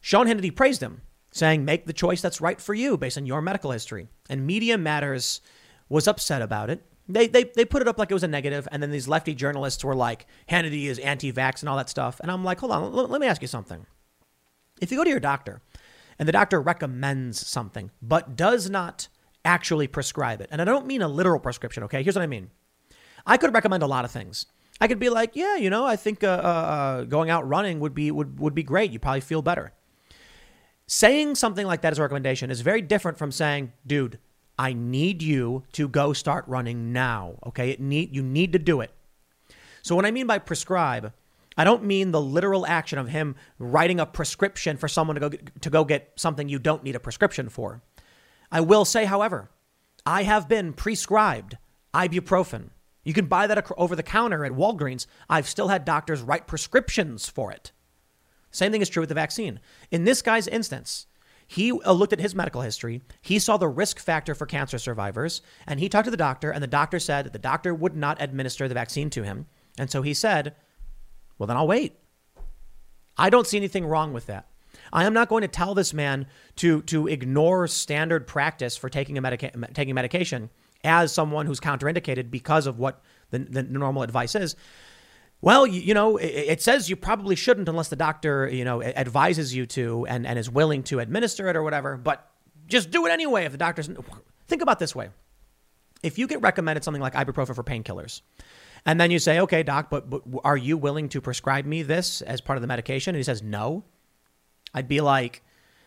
[0.00, 3.42] Sean Hannity praised him, saying, "Make the choice that's right for you based on your
[3.42, 5.42] medical history." And Media Matters
[5.90, 6.82] was upset about it.
[7.06, 9.34] They, they, they put it up like it was a negative, and then these lefty
[9.34, 12.18] journalists were like, Hannity is anti vax and all that stuff.
[12.20, 13.84] And I'm like, hold on, l- let me ask you something.
[14.80, 15.60] If you go to your doctor
[16.20, 19.08] and the doctor recommends something, but does not
[19.42, 22.02] actually prescribe it, and I don't mean a literal prescription, okay?
[22.02, 22.50] Here's what I mean
[23.26, 24.46] I could recommend a lot of things.
[24.82, 27.80] I could be like, yeah, you know, I think uh, uh, uh, going out running
[27.80, 28.90] would be would would be great.
[28.90, 29.72] You probably feel better.
[30.86, 34.18] Saying something like that as a recommendation is very different from saying, dude,
[34.58, 37.36] I need you to go start running now.
[37.46, 38.90] Okay, it need you need to do it.
[39.82, 41.14] So what I mean by prescribe,
[41.56, 45.28] I don't mean the literal action of him writing a prescription for someone to go
[45.28, 47.82] get, to go get something you don't need a prescription for.
[48.50, 49.50] I will say, however,
[50.06, 51.58] I have been prescribed
[51.92, 52.70] ibuprofen
[53.02, 55.06] you can buy that over the counter at Walgreens.
[55.28, 57.72] I've still had doctors write prescriptions for it.
[58.50, 59.60] Same thing is true with the vaccine.
[59.90, 61.06] In this guy's instance,
[61.46, 63.02] he uh, looked at his medical history.
[63.22, 66.62] He saw the risk factor for cancer survivors, and he talked to the doctor, and
[66.62, 69.46] the doctor said that the doctor would not administer the vaccine to him.
[69.78, 70.54] And so he said,
[71.40, 71.96] Well, then I'll wait.
[73.16, 74.46] I don't see anything wrong with that.
[74.92, 76.26] I am not going to tell this man
[76.56, 80.50] to, to ignore standard practice for taking, a medica- taking medication
[80.84, 84.54] as someone who's counterindicated because of what the, the normal advice is.
[85.40, 88.82] Well, you, you know, it, it, says you probably shouldn't unless the doctor, you know,
[88.82, 92.30] advises you to and, and is willing to administer it or whatever, but
[92.66, 93.88] just do it anyway if the doctor's.
[94.46, 95.08] Think about this way.
[96.02, 98.20] If you get recommended something like ibuprofen for painkillers,
[98.86, 102.22] and then you say, okay, doc, but, but are you willing to prescribe me this
[102.22, 103.14] as part of the medication?
[103.14, 103.84] And he says, no.
[104.72, 105.42] I'd be like,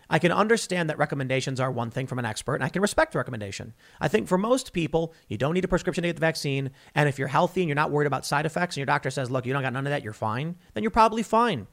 [0.10, 3.14] I can understand that recommendations are one thing from an expert, and I can respect
[3.14, 3.74] the recommendation.
[4.00, 6.72] I think for most people, you don't need a prescription to get the vaccine.
[6.94, 9.32] And if you're healthy and you're not worried about side effects, and your doctor says,
[9.32, 11.68] look, you don't got none of that, you're fine, then you're probably fine.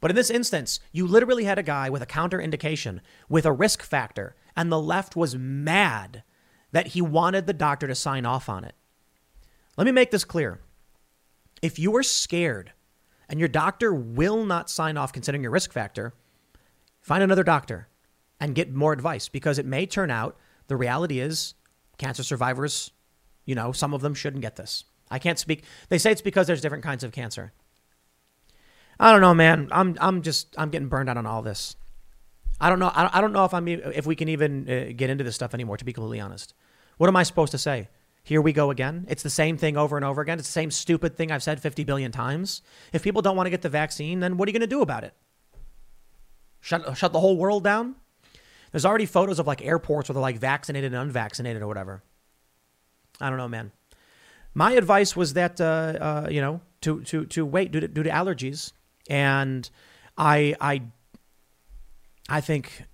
[0.00, 3.52] But in this instance, you literally had a guy with a counter indication, with a
[3.52, 6.22] risk factor, and the left was mad
[6.72, 8.74] that he wanted the doctor to sign off on it.
[9.80, 10.60] Let me make this clear.
[11.60, 12.72] If you are scared
[13.28, 16.14] and your doctor will not sign off considering your risk factor,
[17.00, 17.88] Find another doctor
[18.38, 20.36] and get more advice because it may turn out
[20.68, 21.54] the reality is
[21.98, 22.92] cancer survivors,
[23.44, 24.84] you know, some of them shouldn't get this.
[25.10, 25.64] I can't speak.
[25.88, 27.52] They say it's because there's different kinds of cancer.
[28.98, 29.68] I don't know, man.
[29.72, 31.74] I'm I'm just I'm getting burned out on all this.
[32.60, 32.92] I don't know.
[32.94, 35.78] I don't know if I'm if we can even uh, get into this stuff anymore.
[35.78, 36.52] To be completely honest,
[36.98, 37.88] what am I supposed to say?
[38.22, 39.06] Here we go again.
[39.08, 40.38] It's the same thing over and over again.
[40.38, 42.62] It's the same stupid thing I've said 50 billion times.
[42.92, 44.82] If people don't want to get the vaccine, then what are you going to do
[44.82, 45.14] about it?
[46.60, 47.96] Shut, shut the whole world down?
[48.72, 52.02] There's already photos of like airports where they're like vaccinated and unvaccinated or whatever.
[53.20, 53.72] I don't know, man.
[54.54, 58.02] My advice was that, uh, uh, you know, to, to, to wait due to, due
[58.02, 58.72] to allergies.
[59.08, 59.68] And
[60.16, 60.82] I, I,
[62.28, 62.84] I think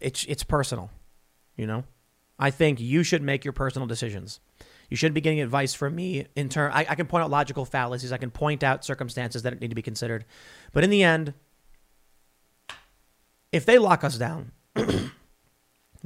[0.00, 0.90] it's, it's personal,
[1.56, 1.84] you know?
[2.38, 4.40] I think you should make your personal decisions.
[4.90, 6.70] You shouldn't be getting advice from me in turn.
[6.72, 8.12] I, I can point out logical fallacies.
[8.12, 10.24] I can point out circumstances that need to be considered.
[10.72, 11.34] But in the end,
[13.52, 15.10] if they lock us down, the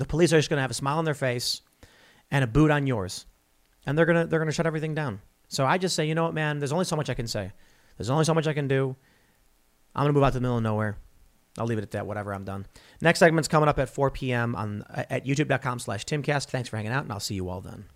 [0.07, 1.63] police are just going to have a smile on their face
[2.31, 3.27] and a boot on yours,
[3.87, 5.21] and they're gonna they're gonna shut everything down.
[5.49, 6.59] So I just say, you know what, man?
[6.59, 7.51] There's only so much I can say.
[7.97, 8.95] There's only so much I can do.
[9.95, 10.97] I'm gonna move out to the middle of nowhere.
[11.59, 12.07] I'll leave it at that.
[12.07, 12.33] Whatever.
[12.33, 12.67] I'm done.
[13.01, 14.55] Next segment's coming up at 4 p.m.
[14.55, 16.47] on at YouTube.com/slash Timcast.
[16.47, 17.87] Thanks for hanging out, and I'll see you all then.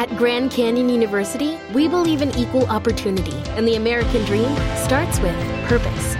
[0.00, 5.36] At Grand Canyon University, we believe in equal opportunity, and the American dream starts with
[5.68, 6.19] purpose.